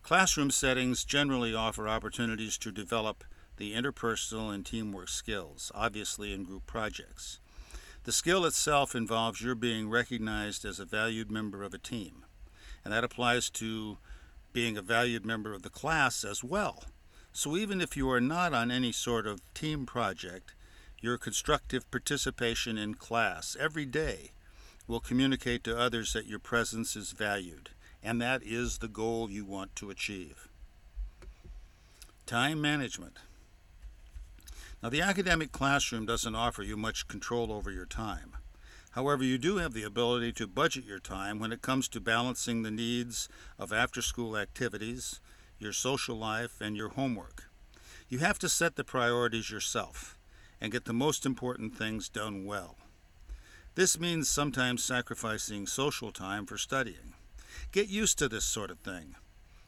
Classroom 0.04 0.52
settings 0.52 1.06
generally 1.06 1.56
offer 1.56 1.88
opportunities 1.88 2.58
to 2.58 2.72
develop 2.72 3.24
the 3.56 3.74
interpersonal 3.74 4.54
and 4.54 4.66
teamwork 4.66 5.08
skills, 5.08 5.72
obviously 5.74 6.34
in 6.34 6.44
group 6.44 6.66
projects. 6.66 7.40
The 8.04 8.12
skill 8.12 8.46
itself 8.46 8.96
involves 8.96 9.42
your 9.42 9.54
being 9.54 9.88
recognized 9.88 10.66
as 10.66 10.80
a 10.80 10.86
valued 10.86 11.30
member 11.30 11.62
of 11.62 11.72
a 11.72 11.78
team, 11.78 12.26
and 12.84 12.92
that 12.92 13.04
applies 13.04 13.48
to 13.52 14.00
being 14.54 14.76
a 14.76 14.82
valued 14.82 15.24
member 15.24 15.54
of 15.54 15.62
the 15.62 15.70
class 15.70 16.24
as 16.24 16.44
well. 16.44 16.86
So 17.32 17.56
even 17.56 17.80
if 17.80 17.96
you 17.96 18.10
are 18.10 18.20
not 18.20 18.56
on 18.56 18.72
any 18.72 18.92
sort 18.92 19.28
of 19.28 19.42
team 19.54 19.86
project, 19.86 20.56
your 21.00 21.20
constructive 21.20 21.90
participation 21.92 22.76
in 22.76 22.96
class 22.96 23.56
every 23.60 23.86
day 23.86 24.32
will 24.88 25.00
communicate 25.00 25.64
to 25.66 25.78
others 25.78 26.14
that 26.14 26.26
your 26.26 26.40
presence 26.40 26.96
is 26.96 27.12
valued, 27.12 27.70
and 28.02 28.20
that 28.20 28.42
is 28.44 28.80
the 28.80 28.88
goal 28.88 29.30
you 29.30 29.46
want 29.46 29.76
to 29.76 29.92
achieve. 29.92 30.48
Time 32.26 32.60
management. 32.60 33.18
Now, 34.82 34.90
the 34.90 35.02
academic 35.02 35.52
classroom 35.52 36.08
doesn't 36.08 36.36
offer 36.36 36.64
you 36.64 36.76
much 36.76 37.08
control 37.08 37.52
over 37.52 37.70
your 37.70 37.86
time. 37.86 38.38
However, 38.92 39.24
you 39.24 39.38
do 39.38 39.58
have 39.58 39.74
the 39.74 39.84
ability 39.84 40.34
to 40.34 40.48
budget 40.48 40.86
your 40.86 41.00
time 41.00 41.40
when 41.40 41.52
it 41.52 41.62
comes 41.62 41.88
to 41.90 42.02
balancing 42.02 42.64
the 42.64 42.72
needs 42.72 43.30
of 43.60 43.72
after 43.72 44.02
school 44.02 44.36
activities, 44.36 45.22
your 45.60 45.72
social 45.72 46.16
life, 46.16 46.60
and 46.60 46.76
your 46.76 46.90
homework. 46.90 47.44
You 48.10 48.20
have 48.20 48.40
to 48.40 48.50
set 48.50 48.76
the 48.76 48.84
priorities 48.84 49.52
yourself 49.52 50.18
and 50.60 50.72
get 50.72 50.86
the 50.86 50.94
most 50.94 51.26
important 51.26 51.78
things 51.78 52.10
done 52.10 52.44
well. 52.46 52.76
This 53.76 54.00
means 54.00 54.30
sometimes 54.30 54.84
sacrificing 54.84 55.68
social 55.68 56.12
time 56.12 56.46
for 56.46 56.58
studying. 56.58 57.14
Get 57.72 57.88
used 57.88 58.18
to 58.18 58.28
this 58.28 58.46
sort 58.46 58.72
of 58.72 58.80
thing. 58.80 59.16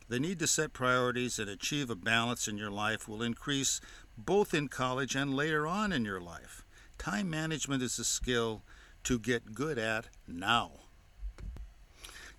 The 0.10 0.20
need 0.20 0.40
to 0.40 0.48
set 0.48 0.74
priorities 0.74 1.40
and 1.40 1.50
achieve 1.50 1.90
a 1.90 1.96
balance 1.96 2.48
in 2.48 2.58
your 2.58 2.70
life 2.70 3.08
will 3.08 3.24
increase 3.24 3.80
both 4.18 4.54
in 4.54 4.68
college 4.68 5.16
and 5.16 5.36
later 5.36 5.68
on 5.68 5.92
in 5.92 6.06
your 6.06 6.22
life. 6.22 6.64
Time 6.98 7.30
management 7.30 7.84
is 7.84 8.00
a 8.00 8.04
skill 8.04 8.62
to 9.04 9.20
get 9.20 9.54
good 9.54 9.78
at 9.78 10.08
now. 10.28 10.72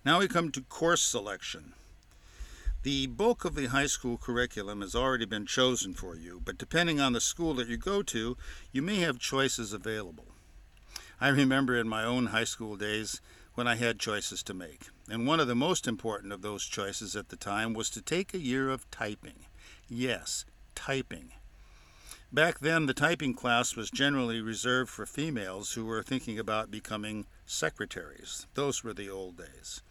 Now 0.03 0.19
we 0.19 0.27
come 0.27 0.51
to 0.51 0.61
course 0.61 1.01
selection. 1.01 1.73
The 2.83 3.07
bulk 3.07 3.45
of 3.45 3.55
the 3.55 3.65
high 3.65 3.87
school 3.87 4.17
curriculum 4.17 4.81
has 4.81 4.93
already 4.93 5.25
been 5.25 5.47
chosen 5.47 5.95
for 5.95 6.15
you, 6.15 6.41
but 6.45 6.59
depending 6.59 6.99
on 6.99 7.13
the 7.13 7.19
school 7.19 7.55
that 7.55 7.67
you 7.67 7.77
go 7.77 8.03
to, 8.03 8.37
you 8.71 8.81
may 8.83 8.97
have 8.97 9.17
choices 9.17 9.73
available. 9.73 10.27
I 11.19 11.29
remember 11.29 11.75
in 11.75 11.87
my 11.87 12.03
own 12.03 12.27
high 12.27 12.43
school 12.43 12.75
days 12.75 13.21
when 13.55 13.67
I 13.67 13.75
had 13.75 13.99
choices 13.99 14.43
to 14.43 14.53
make, 14.53 14.89
and 15.09 15.25
one 15.25 15.39
of 15.39 15.47
the 15.47 15.55
most 15.55 15.87
important 15.87 16.33
of 16.33 16.43
those 16.43 16.65
choices 16.65 17.15
at 17.15 17.29
the 17.29 17.35
time 17.35 17.73
was 17.73 17.89
to 17.89 18.01
take 18.01 18.33
a 18.33 18.39
year 18.39 18.69
of 18.69 18.89
typing. 18.91 19.45
Yes, 19.89 20.45
typing. 20.75 21.31
Back 22.33 22.59
then, 22.59 22.85
the 22.85 22.93
typing 22.93 23.33
class 23.33 23.75
was 23.75 23.89
generally 23.89 24.41
reserved 24.41 24.89
for 24.89 25.05
females 25.05 25.73
who 25.73 25.85
were 25.85 26.03
thinking 26.03 26.37
about 26.37 26.71
becoming 26.71 27.27
secretaries. 27.45 28.47
Those 28.55 28.83
were 28.83 28.93
the 28.93 29.09
old 29.09 29.37
days. 29.37 29.81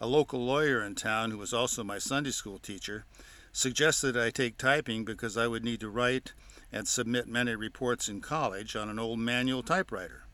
A 0.00 0.06
local 0.06 0.44
lawyer 0.44 0.82
in 0.82 0.94
town, 0.94 1.30
who 1.30 1.38
was 1.38 1.52
also 1.52 1.84
my 1.84 1.98
Sunday 1.98 2.30
school 2.30 2.58
teacher, 2.58 3.04
suggested 3.52 4.16
I 4.16 4.30
take 4.30 4.56
typing 4.56 5.04
because 5.04 5.36
I 5.36 5.46
would 5.46 5.64
need 5.64 5.80
to 5.80 5.88
write 5.88 6.32
and 6.72 6.88
submit 6.88 7.28
many 7.28 7.54
reports 7.54 8.08
in 8.08 8.20
college 8.20 8.74
on 8.74 8.88
an 8.88 8.98
old 8.98 9.18
manual 9.18 9.62
typewriter. 9.62 10.24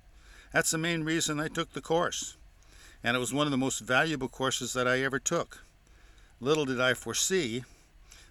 That's 0.53 0.71
the 0.71 0.79
main 0.79 1.05
reason 1.05 1.39
I 1.39 1.49
took 1.49 1.73
the 1.73 1.81
course, 1.81 2.37
and 3.03 3.17
it 3.17 3.21
was 3.21 3.35
one 3.35 3.47
of 3.47 3.51
the 3.51 3.57
most 3.57 3.81
valuable 3.81 4.29
courses 4.29 4.73
that 4.73 4.89
I 4.89 5.01
ever 5.01 5.19
took. 5.19 5.65
Little 6.41 6.65
did 6.65 6.81
I 6.81 6.95
foresee 6.95 7.65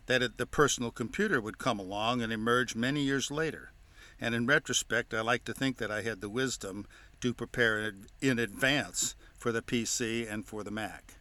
that 0.09 0.23
it, 0.23 0.39
the 0.39 0.45
personal 0.47 0.89
computer 0.89 1.39
would 1.39 1.59
come 1.59 1.77
along 1.77 2.19
and 2.19 2.33
emerge 2.33 2.73
many 2.73 3.03
years 3.03 3.29
later. 3.29 3.73
And 4.19 4.33
in 4.33 4.47
retrospect, 4.47 5.13
I 5.13 5.21
like 5.21 5.45
to 5.45 5.53
think 5.53 5.77
that 5.77 5.91
I 5.91 6.01
had 6.01 6.19
the 6.19 6.29
wisdom 6.29 6.87
to 7.21 7.31
prepare 7.31 7.93
in 8.19 8.39
advance 8.39 9.13
for 9.37 9.51
the 9.51 9.61
PC 9.61 10.27
and 10.27 10.43
for 10.43 10.63
the 10.63 10.71
Mac. 10.71 11.13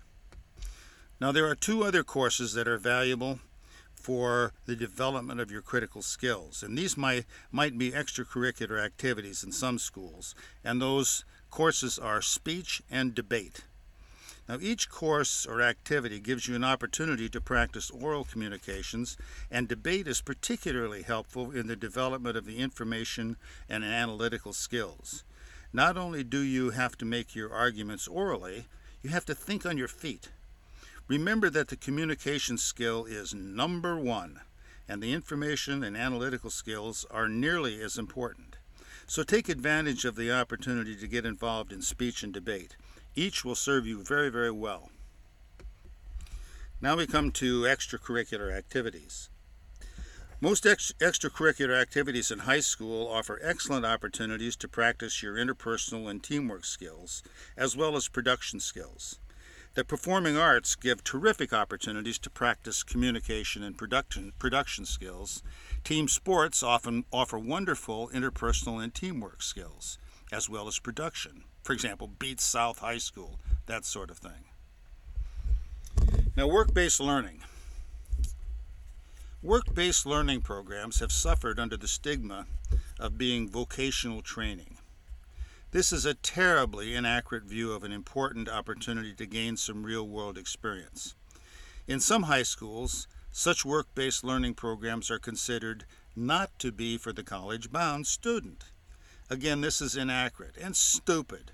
Now, 1.20 1.32
there 1.32 1.46
are 1.46 1.54
two 1.54 1.84
other 1.84 2.02
courses 2.02 2.54
that 2.54 2.66
are 2.66 2.78
valuable 2.78 3.40
for 3.92 4.54
the 4.64 4.74
development 4.74 5.38
of 5.38 5.50
your 5.50 5.60
critical 5.60 6.00
skills, 6.00 6.62
and 6.62 6.78
these 6.78 6.96
might, 6.96 7.26
might 7.52 7.76
be 7.76 7.90
extracurricular 7.90 8.82
activities 8.82 9.44
in 9.44 9.52
some 9.52 9.78
schools, 9.78 10.34
and 10.64 10.80
those 10.80 11.26
courses 11.50 11.98
are 11.98 12.22
speech 12.22 12.80
and 12.90 13.14
debate. 13.14 13.64
Now, 14.48 14.56
each 14.62 14.88
course 14.88 15.44
or 15.44 15.60
activity 15.60 16.20
gives 16.20 16.48
you 16.48 16.54
an 16.56 16.64
opportunity 16.64 17.28
to 17.28 17.40
practice 17.40 17.90
oral 17.90 18.24
communications, 18.24 19.18
and 19.50 19.68
debate 19.68 20.08
is 20.08 20.22
particularly 20.22 21.02
helpful 21.02 21.50
in 21.50 21.66
the 21.66 21.76
development 21.76 22.34
of 22.34 22.46
the 22.46 22.58
information 22.58 23.36
and 23.68 23.84
analytical 23.84 24.54
skills. 24.54 25.22
Not 25.70 25.98
only 25.98 26.24
do 26.24 26.40
you 26.40 26.70
have 26.70 26.96
to 26.96 27.04
make 27.04 27.34
your 27.34 27.52
arguments 27.52 28.08
orally, 28.08 28.68
you 29.02 29.10
have 29.10 29.26
to 29.26 29.34
think 29.34 29.66
on 29.66 29.76
your 29.76 29.86
feet. 29.86 30.30
Remember 31.08 31.50
that 31.50 31.68
the 31.68 31.76
communication 31.76 32.56
skill 32.56 33.04
is 33.04 33.34
number 33.34 33.98
one, 33.98 34.40
and 34.88 35.02
the 35.02 35.12
information 35.12 35.84
and 35.84 35.94
analytical 35.94 36.48
skills 36.48 37.04
are 37.10 37.28
nearly 37.28 37.82
as 37.82 37.98
important. 37.98 38.56
So 39.06 39.22
take 39.22 39.50
advantage 39.50 40.06
of 40.06 40.16
the 40.16 40.32
opportunity 40.32 40.96
to 40.96 41.06
get 41.06 41.26
involved 41.26 41.70
in 41.70 41.82
speech 41.82 42.22
and 42.22 42.32
debate. 42.32 42.76
Each 43.18 43.44
will 43.44 43.56
serve 43.56 43.84
you 43.84 44.04
very, 44.04 44.28
very 44.28 44.52
well. 44.52 44.92
Now 46.80 46.94
we 46.94 47.04
come 47.04 47.32
to 47.32 47.62
extracurricular 47.62 48.56
activities. 48.56 49.28
Most 50.40 50.64
ex- 50.64 50.92
extracurricular 51.00 51.82
activities 51.82 52.30
in 52.30 52.38
high 52.38 52.60
school 52.60 53.08
offer 53.08 53.40
excellent 53.42 53.84
opportunities 53.84 54.54
to 54.58 54.68
practice 54.68 55.20
your 55.20 55.34
interpersonal 55.34 56.08
and 56.08 56.22
teamwork 56.22 56.64
skills, 56.64 57.24
as 57.56 57.76
well 57.76 57.96
as 57.96 58.06
production 58.06 58.60
skills. 58.60 59.18
The 59.74 59.82
performing 59.82 60.36
arts 60.36 60.76
give 60.76 61.02
terrific 61.02 61.52
opportunities 61.52 62.20
to 62.20 62.30
practice 62.30 62.84
communication 62.84 63.64
and 63.64 63.76
production, 63.76 64.32
production 64.38 64.84
skills. 64.84 65.42
Team 65.82 66.06
sports 66.06 66.62
often 66.62 67.04
offer 67.12 67.36
wonderful 67.36 68.10
interpersonal 68.14 68.80
and 68.80 68.94
teamwork 68.94 69.42
skills, 69.42 69.98
as 70.30 70.48
well 70.48 70.68
as 70.68 70.78
production 70.78 71.42
for 71.62 71.72
example, 71.72 72.08
beats 72.18 72.44
South 72.44 72.78
High 72.78 72.98
School, 72.98 73.38
that 73.66 73.84
sort 73.84 74.10
of 74.10 74.18
thing. 74.18 74.44
Now, 76.36 76.46
work 76.46 76.72
based 76.72 77.00
learning. 77.00 77.40
Work 79.42 79.74
based 79.74 80.06
learning 80.06 80.42
programs 80.42 81.00
have 81.00 81.12
suffered 81.12 81.58
under 81.58 81.76
the 81.76 81.88
stigma 81.88 82.46
of 82.98 83.18
being 83.18 83.48
vocational 83.48 84.22
training. 84.22 84.78
This 85.70 85.92
is 85.92 86.06
a 86.06 86.14
terribly 86.14 86.94
inaccurate 86.94 87.44
view 87.44 87.72
of 87.72 87.84
an 87.84 87.92
important 87.92 88.48
opportunity 88.48 89.12
to 89.14 89.26
gain 89.26 89.56
some 89.56 89.84
real 89.84 90.08
world 90.08 90.38
experience. 90.38 91.14
In 91.86 92.00
some 92.00 92.24
high 92.24 92.42
schools, 92.42 93.06
such 93.30 93.64
work 93.64 93.86
based 93.94 94.24
learning 94.24 94.54
programs 94.54 95.10
are 95.10 95.18
considered 95.18 95.84
not 96.16 96.50
to 96.58 96.72
be 96.72 96.96
for 96.96 97.12
the 97.12 97.22
college 97.22 97.70
bound 97.70 98.06
student. 98.06 98.64
Again, 99.30 99.60
this 99.60 99.82
is 99.82 99.94
inaccurate 99.94 100.56
and 100.60 100.74
stupid 100.74 101.52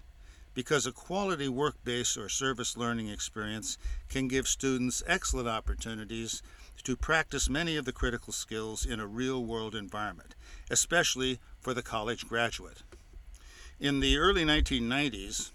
because 0.54 0.86
a 0.86 0.92
quality 0.92 1.48
work 1.48 1.74
based 1.84 2.16
or 2.16 2.28
service 2.28 2.76
learning 2.76 3.08
experience 3.08 3.76
can 4.08 4.28
give 4.28 4.46
students 4.46 5.02
excellent 5.08 5.48
opportunities 5.48 6.40
to 6.84 6.96
practice 6.96 7.50
many 7.50 7.76
of 7.76 7.84
the 7.84 7.92
critical 7.92 8.32
skills 8.32 8.86
in 8.86 9.00
a 9.00 9.06
real 9.06 9.44
world 9.44 9.74
environment, 9.74 10.36
especially 10.70 11.40
for 11.60 11.74
the 11.74 11.82
college 11.82 12.28
graduate. 12.28 12.84
In 13.80 13.98
the 13.98 14.18
early 14.18 14.44
1990s, 14.44 15.50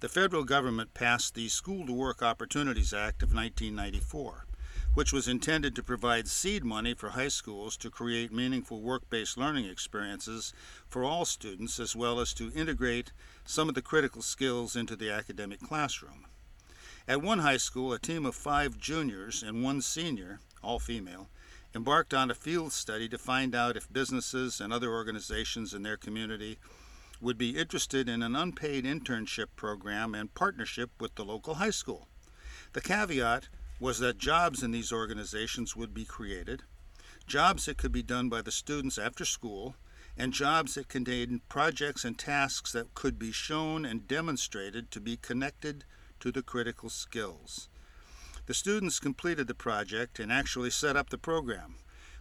the 0.00 0.08
federal 0.10 0.44
government 0.44 0.92
passed 0.92 1.34
the 1.34 1.48
School 1.48 1.86
to 1.86 1.92
Work 1.92 2.22
Opportunities 2.22 2.92
Act 2.92 3.22
of 3.22 3.32
1994 3.32 4.44
which 4.94 5.12
was 5.12 5.26
intended 5.26 5.74
to 5.74 5.82
provide 5.82 6.28
seed 6.28 6.62
money 6.64 6.92
for 6.92 7.10
high 7.10 7.28
schools 7.28 7.76
to 7.78 7.90
create 7.90 8.30
meaningful 8.30 8.80
work 8.80 9.08
based 9.08 9.38
learning 9.38 9.64
experiences 9.64 10.52
for 10.86 11.02
all 11.02 11.24
students, 11.24 11.80
as 11.80 11.96
well 11.96 12.20
as 12.20 12.34
to 12.34 12.52
integrate 12.54 13.12
some 13.44 13.68
of 13.68 13.74
the 13.74 13.82
critical 13.82 14.20
skills 14.20 14.76
into 14.76 14.94
the 14.94 15.10
academic 15.10 15.60
classroom. 15.60 16.26
At 17.08 17.22
one 17.22 17.40
high 17.40 17.56
school, 17.56 17.92
a 17.92 17.98
team 17.98 18.26
of 18.26 18.34
five 18.34 18.78
juniors 18.78 19.42
and 19.42 19.64
one 19.64 19.80
senior, 19.80 20.40
all 20.62 20.78
female, 20.78 21.28
embarked 21.74 22.12
on 22.12 22.30
a 22.30 22.34
field 22.34 22.72
study 22.72 23.08
to 23.08 23.18
find 23.18 23.54
out 23.54 23.76
if 23.76 23.92
businesses 23.92 24.60
and 24.60 24.72
other 24.72 24.92
organizations 24.92 25.72
in 25.72 25.82
their 25.82 25.96
community 25.96 26.58
would 27.20 27.38
be 27.38 27.56
interested 27.56 28.08
in 28.08 28.22
an 28.22 28.36
unpaid 28.36 28.84
internship 28.84 29.46
program 29.56 30.14
and 30.14 30.34
partnership 30.34 30.90
with 31.00 31.14
the 31.14 31.24
local 31.24 31.54
high 31.54 31.70
school. 31.70 32.08
The 32.74 32.80
caveat 32.80 33.48
was 33.82 33.98
that 33.98 34.16
jobs 34.16 34.62
in 34.62 34.70
these 34.70 34.92
organizations 34.92 35.74
would 35.74 35.92
be 35.92 36.04
created, 36.04 36.62
jobs 37.26 37.66
that 37.66 37.76
could 37.76 37.90
be 37.90 38.02
done 38.02 38.28
by 38.28 38.40
the 38.40 38.52
students 38.52 38.96
after 38.96 39.24
school, 39.24 39.74
and 40.16 40.32
jobs 40.32 40.74
that 40.74 40.86
contained 40.86 41.40
projects 41.48 42.04
and 42.04 42.16
tasks 42.16 42.70
that 42.70 42.94
could 42.94 43.18
be 43.18 43.32
shown 43.32 43.84
and 43.84 44.06
demonstrated 44.06 44.88
to 44.88 45.00
be 45.00 45.16
connected 45.16 45.82
to 46.20 46.30
the 46.30 46.44
critical 46.44 46.88
skills. 46.88 47.68
The 48.46 48.54
students 48.54 49.00
completed 49.00 49.48
the 49.48 49.54
project 49.54 50.20
and 50.20 50.30
actually 50.30 50.70
set 50.70 50.96
up 50.96 51.10
the 51.10 51.18
program, 51.18 51.74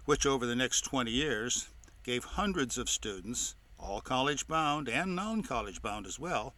which 0.05 0.25
over 0.25 0.47
the 0.47 0.55
next 0.55 0.81
20 0.81 1.11
years 1.11 1.67
gave 2.03 2.23
hundreds 2.23 2.79
of 2.79 2.89
students, 2.89 3.53
all 3.77 4.01
college 4.01 4.47
bound 4.47 4.89
and 4.89 5.15
non 5.15 5.43
college 5.43 5.79
bound 5.83 6.07
as 6.07 6.17
well, 6.17 6.55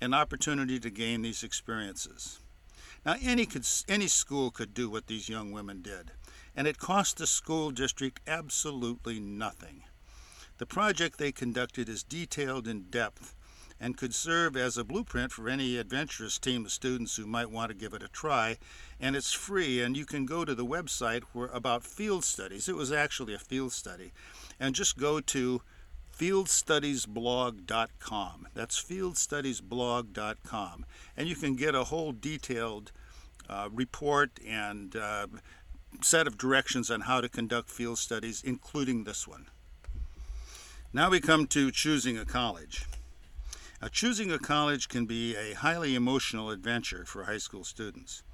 an 0.00 0.14
opportunity 0.14 0.80
to 0.80 0.88
gain 0.88 1.20
these 1.20 1.42
experiences. 1.42 2.40
Now, 3.06 3.16
any, 3.22 3.46
could, 3.46 3.66
any 3.88 4.06
school 4.06 4.50
could 4.50 4.74
do 4.74 4.90
what 4.90 5.06
these 5.06 5.28
young 5.28 5.52
women 5.52 5.82
did, 5.82 6.12
and 6.54 6.66
it 6.66 6.78
cost 6.78 7.16
the 7.16 7.26
school 7.26 7.70
district 7.70 8.20
absolutely 8.26 9.20
nothing. 9.20 9.84
The 10.58 10.66
project 10.66 11.18
they 11.18 11.32
conducted 11.32 11.88
is 11.88 12.02
detailed 12.02 12.66
in 12.66 12.90
depth 12.90 13.34
and 13.80 13.96
could 13.96 14.14
serve 14.14 14.56
as 14.56 14.76
a 14.76 14.84
blueprint 14.84 15.30
for 15.30 15.48
any 15.48 15.76
adventurous 15.76 16.38
team 16.38 16.64
of 16.64 16.72
students 16.72 17.16
who 17.16 17.26
might 17.26 17.50
want 17.50 17.70
to 17.70 17.76
give 17.76 17.94
it 17.94 18.02
a 18.02 18.08
try. 18.08 18.58
And 18.98 19.14
it's 19.14 19.32
free, 19.32 19.80
and 19.80 19.96
you 19.96 20.04
can 20.04 20.26
go 20.26 20.44
to 20.44 20.54
the 20.54 20.66
website 20.66 21.22
where 21.32 21.46
about 21.48 21.84
field 21.84 22.24
studies. 22.24 22.68
It 22.68 22.74
was 22.74 22.90
actually 22.90 23.34
a 23.34 23.38
field 23.38 23.72
study, 23.72 24.12
and 24.58 24.74
just 24.74 24.98
go 24.98 25.20
to 25.20 25.62
fieldstudiesblog.com. 26.18 28.48
That's 28.54 28.82
fieldstudiesblog.com, 28.82 30.86
and 31.16 31.28
you 31.28 31.36
can 31.36 31.54
get 31.54 31.74
a 31.74 31.84
whole 31.84 32.12
detailed 32.12 32.92
uh, 33.48 33.70
report 33.72 34.32
and 34.46 34.94
uh, 34.96 35.28
set 36.02 36.26
of 36.26 36.36
directions 36.36 36.90
on 36.90 37.00
how 37.02 37.20
to 37.20 37.28
conduct 37.28 37.70
field 37.70 37.98
studies, 37.98 38.42
including 38.44 39.04
this 39.04 39.28
one. 39.28 39.46
Now 40.92 41.10
we 41.10 41.20
come 41.20 41.46
to 41.48 41.70
choosing 41.70 42.16
a 42.18 42.24
college. 42.24 42.86
Now, 43.80 43.88
choosing 43.88 44.32
a 44.32 44.40
college 44.40 44.88
can 44.88 45.06
be 45.06 45.36
a 45.36 45.54
highly 45.54 45.94
emotional 45.94 46.50
adventure 46.50 47.04
for 47.04 47.22
high 47.24 47.38
school 47.38 47.62
students. 47.62 48.24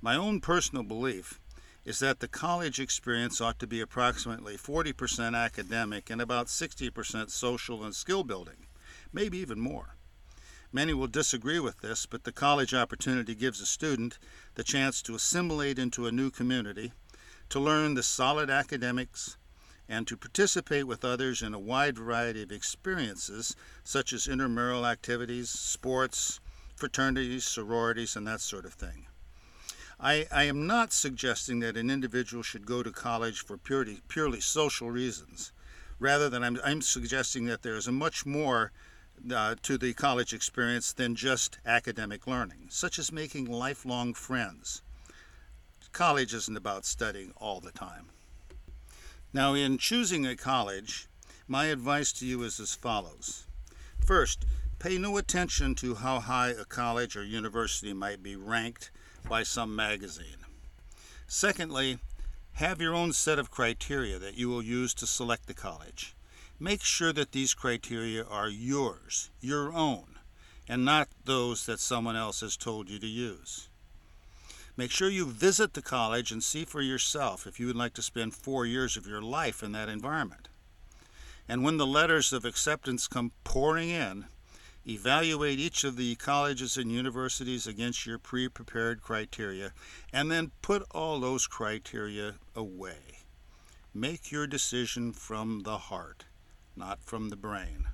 My 0.00 0.16
own 0.16 0.40
personal 0.40 0.84
belief 0.84 1.38
is 1.86 2.00
that 2.00 2.18
the 2.18 2.26
college 2.26 2.80
experience 2.80 3.40
ought 3.40 3.60
to 3.60 3.66
be 3.66 3.80
approximately 3.80 4.56
40% 4.56 5.36
academic 5.36 6.10
and 6.10 6.20
about 6.20 6.48
60% 6.48 7.30
social 7.30 7.84
and 7.84 7.94
skill 7.94 8.24
building, 8.24 8.66
maybe 9.12 9.38
even 9.38 9.60
more. 9.60 9.94
Many 10.72 10.94
will 10.94 11.06
disagree 11.06 11.60
with 11.60 11.82
this, 11.82 12.04
but 12.04 12.24
the 12.24 12.32
college 12.32 12.74
opportunity 12.74 13.36
gives 13.36 13.60
a 13.60 13.66
student 13.66 14.18
the 14.56 14.64
chance 14.64 15.00
to 15.02 15.14
assimilate 15.14 15.78
into 15.78 16.08
a 16.08 16.12
new 16.12 16.28
community, 16.28 16.92
to 17.50 17.60
learn 17.60 17.94
the 17.94 18.02
solid 18.02 18.50
academics, 18.50 19.36
and 19.88 20.08
to 20.08 20.16
participate 20.16 20.88
with 20.88 21.04
others 21.04 21.40
in 21.40 21.54
a 21.54 21.58
wide 21.60 21.96
variety 21.96 22.42
of 22.42 22.50
experiences 22.50 23.54
such 23.84 24.12
as 24.12 24.26
intramural 24.26 24.84
activities, 24.84 25.50
sports, 25.50 26.40
fraternities, 26.74 27.44
sororities, 27.44 28.16
and 28.16 28.26
that 28.26 28.40
sort 28.40 28.64
of 28.64 28.74
thing. 28.74 29.06
I, 29.98 30.26
I 30.30 30.44
am 30.44 30.66
not 30.66 30.92
suggesting 30.92 31.60
that 31.60 31.76
an 31.76 31.90
individual 31.90 32.42
should 32.42 32.66
go 32.66 32.82
to 32.82 32.90
college 32.90 33.40
for 33.40 33.56
purely, 33.56 34.02
purely 34.08 34.40
social 34.40 34.90
reasons. 34.90 35.52
Rather 35.98 36.28
than 36.28 36.44
I'm, 36.44 36.58
I'm 36.62 36.82
suggesting 36.82 37.46
that 37.46 37.62
there 37.62 37.76
is 37.76 37.86
a 37.86 37.92
much 37.92 38.26
more 38.26 38.72
uh, 39.32 39.54
to 39.62 39.78
the 39.78 39.94
college 39.94 40.34
experience 40.34 40.92
than 40.92 41.14
just 41.14 41.58
academic 41.64 42.26
learning, 42.26 42.66
such 42.68 42.98
as 42.98 43.10
making 43.10 43.46
lifelong 43.46 44.12
friends. 44.12 44.82
College 45.92 46.34
isn't 46.34 46.56
about 46.56 46.84
studying 46.84 47.32
all 47.38 47.60
the 47.60 47.72
time. 47.72 48.10
Now, 49.32 49.54
in 49.54 49.78
choosing 49.78 50.26
a 50.26 50.36
college, 50.36 51.08
my 51.48 51.66
advice 51.66 52.12
to 52.14 52.26
you 52.26 52.42
is 52.42 52.60
as 52.60 52.74
follows. 52.74 53.46
First, 54.04 54.44
pay 54.78 54.98
no 54.98 55.16
attention 55.16 55.74
to 55.76 55.94
how 55.94 56.20
high 56.20 56.50
a 56.50 56.66
college 56.66 57.16
or 57.16 57.24
university 57.24 57.94
might 57.94 58.22
be 58.22 58.36
ranked 58.36 58.90
by 59.28 59.42
some 59.42 59.74
magazine. 59.74 60.44
Secondly, 61.26 61.98
have 62.54 62.80
your 62.80 62.94
own 62.94 63.12
set 63.12 63.38
of 63.38 63.50
criteria 63.50 64.18
that 64.18 64.38
you 64.38 64.48
will 64.48 64.62
use 64.62 64.94
to 64.94 65.06
select 65.06 65.46
the 65.46 65.54
college. 65.54 66.14
Make 66.58 66.82
sure 66.82 67.12
that 67.12 67.32
these 67.32 67.52
criteria 67.52 68.24
are 68.24 68.48
yours, 68.48 69.30
your 69.40 69.72
own, 69.72 70.18
and 70.68 70.84
not 70.84 71.08
those 71.24 71.66
that 71.66 71.80
someone 71.80 72.16
else 72.16 72.40
has 72.40 72.56
told 72.56 72.88
you 72.88 72.98
to 72.98 73.06
use. 73.06 73.68
Make 74.76 74.90
sure 74.90 75.08
you 75.08 75.26
visit 75.26 75.74
the 75.74 75.82
college 75.82 76.30
and 76.30 76.42
see 76.42 76.64
for 76.64 76.80
yourself 76.80 77.46
if 77.46 77.58
you 77.58 77.66
would 77.66 77.76
like 77.76 77.94
to 77.94 78.02
spend 78.02 78.34
four 78.34 78.66
years 78.66 78.96
of 78.96 79.06
your 79.06 79.22
life 79.22 79.62
in 79.62 79.72
that 79.72 79.88
environment. 79.88 80.48
And 81.48 81.62
when 81.62 81.76
the 81.76 81.86
letters 81.86 82.32
of 82.32 82.44
acceptance 82.44 83.06
come 83.06 83.32
pouring 83.44 83.90
in, 83.90 84.26
evaluate 84.86 85.58
each 85.58 85.84
of 85.84 85.96
the 85.96 86.14
colleges 86.16 86.76
and 86.76 86.90
universities 86.90 87.66
against 87.66 88.06
your 88.06 88.18
pre 88.18 88.48
prepared 88.48 89.02
criteria, 89.02 89.72
and 90.12 90.30
then 90.30 90.52
put 90.62 90.82
all 90.90 91.20
those 91.20 91.46
criteria 91.46 92.34
away. 92.54 93.24
Make 93.92 94.30
your 94.30 94.46
decision 94.46 95.12
from 95.12 95.60
the 95.64 95.78
heart, 95.78 96.24
not 96.76 97.02
from 97.02 97.30
the 97.30 97.36
brain. 97.36 97.86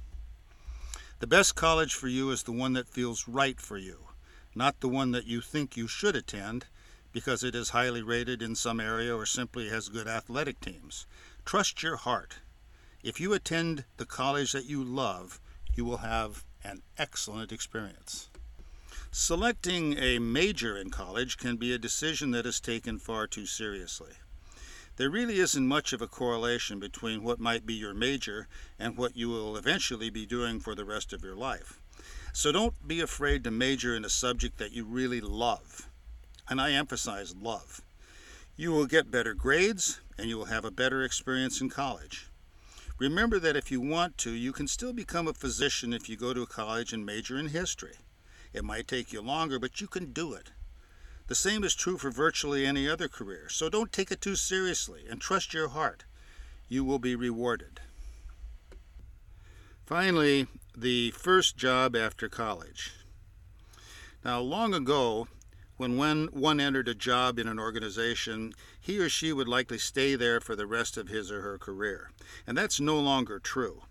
The 1.20 1.26
best 1.26 1.54
college 1.54 1.94
for 1.94 2.08
you 2.08 2.30
is 2.30 2.42
the 2.42 2.52
one 2.52 2.72
that 2.72 2.88
feels 2.88 3.28
right 3.28 3.60
for 3.60 3.78
you 3.78 4.08
not 4.54 4.80
the 4.80 4.88
one 4.88 5.12
that 5.12 5.26
you 5.26 5.40
think 5.40 5.76
you 5.76 5.88
should 5.88 6.14
attend 6.14 6.66
because 7.12 7.42
it 7.42 7.54
is 7.54 7.70
highly 7.70 8.02
rated 8.02 8.42
in 8.42 8.54
some 8.54 8.80
area 8.80 9.14
or 9.14 9.26
simply 9.26 9.68
has 9.68 9.88
good 9.88 10.08
athletic 10.08 10.60
teams. 10.60 11.06
Trust 11.44 11.82
your 11.82 11.96
heart. 11.96 12.38
If 13.02 13.20
you 13.20 13.32
attend 13.32 13.84
the 13.96 14.06
college 14.06 14.52
that 14.52 14.66
you 14.66 14.82
love, 14.82 15.40
you 15.74 15.84
will 15.84 15.98
have 15.98 16.44
an 16.64 16.82
excellent 16.98 17.52
experience. 17.52 18.28
Selecting 19.10 19.98
a 19.98 20.18
major 20.18 20.76
in 20.76 20.90
college 20.90 21.36
can 21.36 21.56
be 21.56 21.72
a 21.72 21.78
decision 21.78 22.30
that 22.30 22.46
is 22.46 22.60
taken 22.60 22.98
far 22.98 23.26
too 23.26 23.46
seriously. 23.46 24.12
There 24.96 25.10
really 25.10 25.38
isn't 25.38 25.66
much 25.66 25.92
of 25.92 26.02
a 26.02 26.06
correlation 26.06 26.78
between 26.78 27.22
what 27.22 27.40
might 27.40 27.66
be 27.66 27.74
your 27.74 27.94
major 27.94 28.48
and 28.78 28.96
what 28.96 29.16
you 29.16 29.28
will 29.28 29.56
eventually 29.56 30.10
be 30.10 30.26
doing 30.26 30.60
for 30.60 30.74
the 30.74 30.84
rest 30.84 31.12
of 31.12 31.24
your 31.24 31.34
life. 31.34 31.80
So 32.32 32.52
don't 32.52 32.86
be 32.86 33.00
afraid 33.00 33.44
to 33.44 33.50
major 33.50 33.94
in 33.94 34.04
a 34.04 34.10
subject 34.10 34.58
that 34.58 34.72
you 34.72 34.84
really 34.84 35.20
love. 35.20 35.88
And 36.48 36.60
I 36.60 36.72
emphasize 36.72 37.34
love. 37.34 37.82
You 38.56 38.72
will 38.72 38.86
get 38.86 39.10
better 39.10 39.34
grades 39.34 40.00
and 40.18 40.28
you 40.28 40.38
will 40.38 40.46
have 40.46 40.64
a 40.64 40.70
better 40.70 41.02
experience 41.02 41.60
in 41.60 41.68
college. 41.68 42.28
Remember 43.02 43.40
that 43.40 43.56
if 43.56 43.72
you 43.72 43.80
want 43.80 44.16
to, 44.18 44.30
you 44.30 44.52
can 44.52 44.68
still 44.68 44.92
become 44.92 45.26
a 45.26 45.34
physician 45.34 45.92
if 45.92 46.08
you 46.08 46.16
go 46.16 46.32
to 46.32 46.42
a 46.42 46.46
college 46.46 46.92
and 46.92 47.04
major 47.04 47.36
in 47.36 47.48
history. 47.48 47.96
It 48.52 48.64
might 48.64 48.86
take 48.86 49.12
you 49.12 49.20
longer, 49.20 49.58
but 49.58 49.80
you 49.80 49.88
can 49.88 50.12
do 50.12 50.34
it. 50.34 50.52
The 51.26 51.34
same 51.34 51.64
is 51.64 51.74
true 51.74 51.98
for 51.98 52.12
virtually 52.12 52.64
any 52.64 52.88
other 52.88 53.08
career, 53.08 53.48
so 53.48 53.68
don't 53.68 53.90
take 53.90 54.12
it 54.12 54.20
too 54.20 54.36
seriously 54.36 55.02
and 55.10 55.20
trust 55.20 55.52
your 55.52 55.70
heart. 55.70 56.04
You 56.68 56.84
will 56.84 57.00
be 57.00 57.16
rewarded. 57.16 57.80
Finally, 59.84 60.46
the 60.76 61.10
first 61.10 61.56
job 61.56 61.96
after 61.96 62.28
college. 62.28 62.92
Now, 64.24 64.38
long 64.38 64.74
ago, 64.74 65.26
when 65.82 66.26
one 66.26 66.60
entered 66.60 66.88
a 66.88 66.94
job 66.94 67.38
in 67.38 67.48
an 67.48 67.58
organization, 67.58 68.52
he 68.80 68.98
or 68.98 69.08
she 69.08 69.32
would 69.32 69.48
likely 69.48 69.78
stay 69.78 70.14
there 70.14 70.40
for 70.40 70.54
the 70.54 70.66
rest 70.66 70.96
of 70.96 71.08
his 71.08 71.30
or 71.30 71.42
her 71.42 71.58
career. 71.58 72.10
And 72.46 72.56
that's 72.56 72.80
no 72.80 72.98
longer 73.00 73.38
true. 73.38 73.82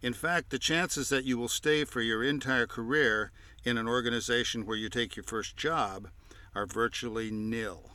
In 0.00 0.12
fact, 0.12 0.50
the 0.50 0.58
chances 0.58 1.08
that 1.08 1.24
you 1.24 1.36
will 1.36 1.48
stay 1.48 1.84
for 1.84 2.00
your 2.00 2.22
entire 2.22 2.66
career 2.66 3.32
in 3.64 3.76
an 3.76 3.88
organization 3.88 4.64
where 4.64 4.76
you 4.76 4.88
take 4.88 5.16
your 5.16 5.24
first 5.24 5.56
job 5.56 6.08
are 6.54 6.66
virtually 6.66 7.30
nil. 7.30 7.90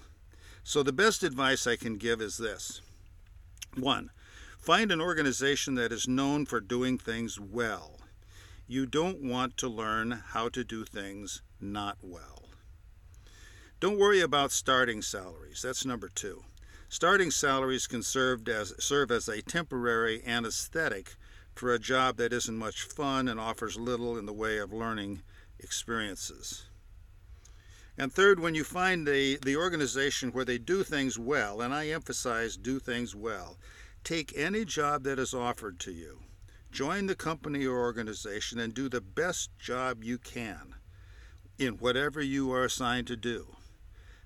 So, 0.63 0.83
the 0.83 0.93
best 0.93 1.23
advice 1.23 1.65
I 1.65 1.75
can 1.75 1.97
give 1.97 2.21
is 2.21 2.37
this 2.37 2.81
1. 3.75 4.09
Find 4.59 4.91
an 4.91 5.01
organization 5.01 5.75
that 5.75 5.91
is 5.91 6.07
known 6.07 6.45
for 6.45 6.61
doing 6.61 6.97
things 6.97 7.39
well. 7.39 7.99
You 8.67 8.85
don't 8.85 9.21
want 9.21 9.57
to 9.57 9.67
learn 9.67 10.23
how 10.29 10.49
to 10.49 10.63
do 10.63 10.85
things 10.85 11.41
not 11.59 11.97
well. 12.01 12.43
Don't 13.83 13.99
worry 13.99 14.21
about 14.21 14.53
starting 14.53 15.01
salaries. 15.01 15.61
That's 15.61 15.85
number 15.85 16.07
two. 16.07 16.45
Starting 16.87 17.29
salaries 17.29 17.85
can 17.85 18.01
serve 18.01 18.47
as, 18.47 18.73
serve 18.81 19.11
as 19.11 19.27
a 19.27 19.41
temporary 19.41 20.23
anesthetic 20.25 21.15
for 21.53 21.73
a 21.73 21.79
job 21.79 22.15
that 22.15 22.31
isn't 22.31 22.55
much 22.55 22.83
fun 22.83 23.27
and 23.27 23.41
offers 23.41 23.75
little 23.75 24.17
in 24.17 24.25
the 24.25 24.31
way 24.31 24.57
of 24.57 24.71
learning 24.71 25.21
experiences. 25.59 26.63
And 27.97 28.09
third, 28.09 28.39
when 28.39 28.55
you 28.55 28.63
find 28.63 29.05
the, 29.05 29.37
the 29.43 29.57
organization 29.57 30.31
where 30.31 30.45
they 30.45 30.57
do 30.57 30.83
things 30.83 31.19
well, 31.19 31.59
and 31.59 31.73
I 31.73 31.87
emphasize 31.87 32.55
do 32.55 32.79
things 32.79 33.13
well, 33.13 33.57
take 34.05 34.31
any 34.37 34.63
job 34.63 35.03
that 35.03 35.19
is 35.19 35.33
offered 35.33 35.77
to 35.81 35.91
you. 35.91 36.19
Join 36.71 37.07
the 37.07 37.15
company 37.15 37.65
or 37.65 37.79
organization 37.79 38.59
and 38.59 38.73
do 38.73 38.87
the 38.87 39.01
best 39.01 39.49
job 39.59 40.05
you 40.05 40.19
can 40.19 40.75
in 41.59 41.73
whatever 41.79 42.21
you 42.21 42.49
are 42.53 42.63
assigned 42.63 43.07
to 43.07 43.17
do. 43.17 43.57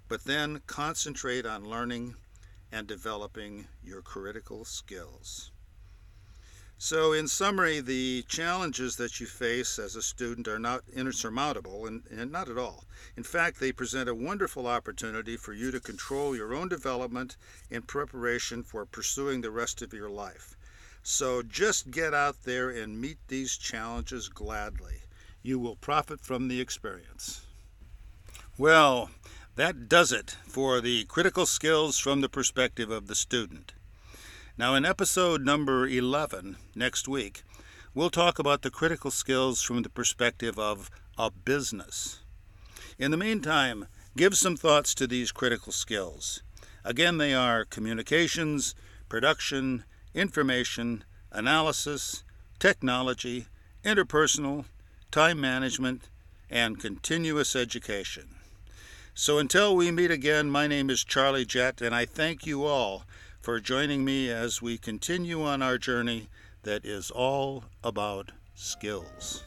But 0.07 0.23
then 0.23 0.61
concentrate 0.67 1.45
on 1.45 1.69
learning 1.69 2.15
and 2.71 2.87
developing 2.87 3.67
your 3.83 4.01
critical 4.01 4.65
skills. 4.65 5.51
So, 6.79 7.11
in 7.11 7.27
summary, 7.27 7.79
the 7.79 8.23
challenges 8.27 8.97
that 8.97 9.19
you 9.19 9.25
face 9.25 9.79
as 9.79 9.95
a 9.95 10.01
student 10.03 10.47
are 10.47 10.59
not 10.59 10.83
insurmountable, 10.93 11.87
and, 11.87 12.03
and, 12.11 12.31
not 12.31 12.49
at 12.49 12.57
all. 12.57 12.85
In 13.15 13.23
fact, 13.23 13.59
they 13.59 13.71
present 13.71 14.07
a 14.07 14.13
wonderful 14.13 14.67
opportunity 14.67 15.37
for 15.37 15.53
you 15.53 15.71
to 15.71 15.79
control 15.79 16.35
your 16.35 16.53
own 16.53 16.69
development 16.69 17.35
in 17.71 17.81
preparation 17.81 18.61
for 18.61 18.85
pursuing 18.85 19.41
the 19.41 19.49
rest 19.49 19.81
of 19.81 19.91
your 19.91 20.09
life. 20.09 20.55
So, 21.01 21.41
just 21.41 21.89
get 21.89 22.13
out 22.13 22.43
there 22.43 22.69
and 22.69 23.01
meet 23.01 23.17
these 23.27 23.57
challenges 23.57 24.29
gladly. 24.29 25.01
You 25.41 25.57
will 25.57 25.77
profit 25.77 26.21
from 26.21 26.47
the 26.47 26.61
experience. 26.61 27.41
Well, 28.55 29.09
that 29.57 29.89
does 29.89 30.11
it 30.11 30.37
for 30.45 30.79
the 30.81 31.03
critical 31.05 31.47
skills 31.47 31.97
from 31.97 32.21
the 32.21 32.29
perspective 32.29 32.91
of 32.91 33.07
the 33.07 33.15
student. 33.15 33.73
Now, 34.55 34.75
in 34.75 34.85
episode 34.85 35.41
number 35.41 35.87
11 35.87 36.57
next 36.75 37.07
week, 37.07 37.41
we'll 37.95 38.11
talk 38.11 38.37
about 38.37 38.61
the 38.61 38.69
critical 38.69 39.09
skills 39.09 39.63
from 39.63 39.81
the 39.81 39.89
perspective 39.89 40.59
of 40.59 40.91
a 41.17 41.31
business. 41.31 42.19
In 42.99 43.09
the 43.09 43.17
meantime, 43.17 43.87
give 44.15 44.37
some 44.37 44.57
thoughts 44.57 44.93
to 44.93 45.07
these 45.07 45.31
critical 45.31 45.71
skills. 45.71 46.43
Again, 46.85 47.17
they 47.17 47.33
are 47.33 47.65
communications, 47.65 48.75
production, 49.09 49.85
information, 50.13 51.03
analysis, 51.31 52.23
technology, 52.59 53.47
interpersonal, 53.83 54.65
time 55.09 55.41
management, 55.41 56.09
and 56.47 56.79
continuous 56.79 57.55
education. 57.55 58.36
So 59.19 59.39
until 59.39 59.75
we 59.75 59.89
meet 59.89 60.11
again, 60.11 60.51
my 60.51 60.67
name 60.67 60.91
is 60.91 61.03
Charlie 61.03 61.43
Jett, 61.43 61.81
and 61.81 61.95
I 61.95 62.05
thank 62.05 62.45
you 62.45 62.65
all 62.65 63.03
for 63.41 63.59
joining 63.59 64.05
me 64.05 64.29
as 64.29 64.61
we 64.61 64.77
continue 64.77 65.41
on 65.41 65.63
our 65.63 65.79
journey 65.79 66.29
that 66.61 66.85
is 66.85 67.09
all 67.09 67.63
about 67.83 68.31
skills. 68.53 69.43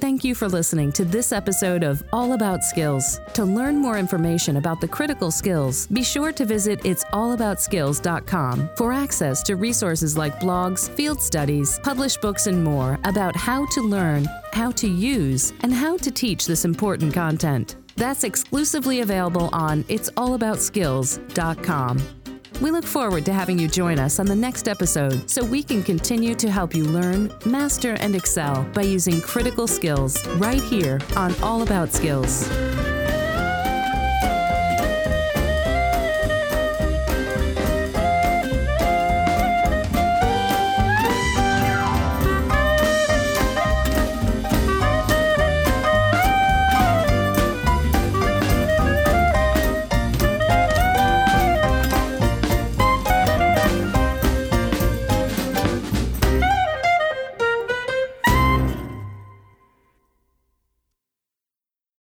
Thank 0.00 0.24
you 0.24 0.34
for 0.34 0.48
listening 0.48 0.90
to 0.94 1.04
this 1.04 1.30
episode 1.30 1.84
of 1.84 2.02
All 2.12 2.32
About 2.32 2.64
Skills. 2.64 3.20
To 3.34 3.44
learn 3.44 3.76
more 3.76 3.96
information 3.96 4.56
about 4.56 4.80
the 4.80 4.88
critical 4.88 5.30
skills, 5.30 5.86
be 5.86 6.02
sure 6.02 6.32
to 6.32 6.44
visit 6.44 6.80
it'sallaboutskills.com 6.80 8.70
for 8.76 8.92
access 8.92 9.44
to 9.44 9.54
resources 9.54 10.18
like 10.18 10.40
blogs, 10.40 10.90
field 10.90 11.22
studies, 11.22 11.78
published 11.84 12.20
books, 12.20 12.48
and 12.48 12.64
more 12.64 12.98
about 13.04 13.36
how 13.36 13.66
to 13.66 13.82
learn, 13.82 14.26
how 14.52 14.72
to 14.72 14.88
use, 14.88 15.52
and 15.60 15.72
how 15.72 15.96
to 15.96 16.10
teach 16.10 16.44
this 16.44 16.64
important 16.64 17.14
content. 17.14 17.76
That's 17.96 18.24
exclusively 18.24 19.00
available 19.00 19.48
on 19.52 19.84
it'sallaboutskills.com. 19.84 22.02
We 22.60 22.70
look 22.70 22.84
forward 22.84 23.24
to 23.24 23.32
having 23.32 23.58
you 23.58 23.66
join 23.66 23.98
us 23.98 24.20
on 24.20 24.26
the 24.26 24.36
next 24.36 24.68
episode 24.68 25.28
so 25.28 25.44
we 25.44 25.62
can 25.62 25.82
continue 25.82 26.34
to 26.36 26.50
help 26.50 26.74
you 26.74 26.84
learn, 26.84 27.32
master, 27.44 27.94
and 27.94 28.14
excel 28.14 28.64
by 28.72 28.82
using 28.82 29.20
critical 29.20 29.66
skills 29.66 30.24
right 30.36 30.62
here 30.62 31.00
on 31.16 31.34
All 31.42 31.62
About 31.62 31.92
Skills. 31.92 32.48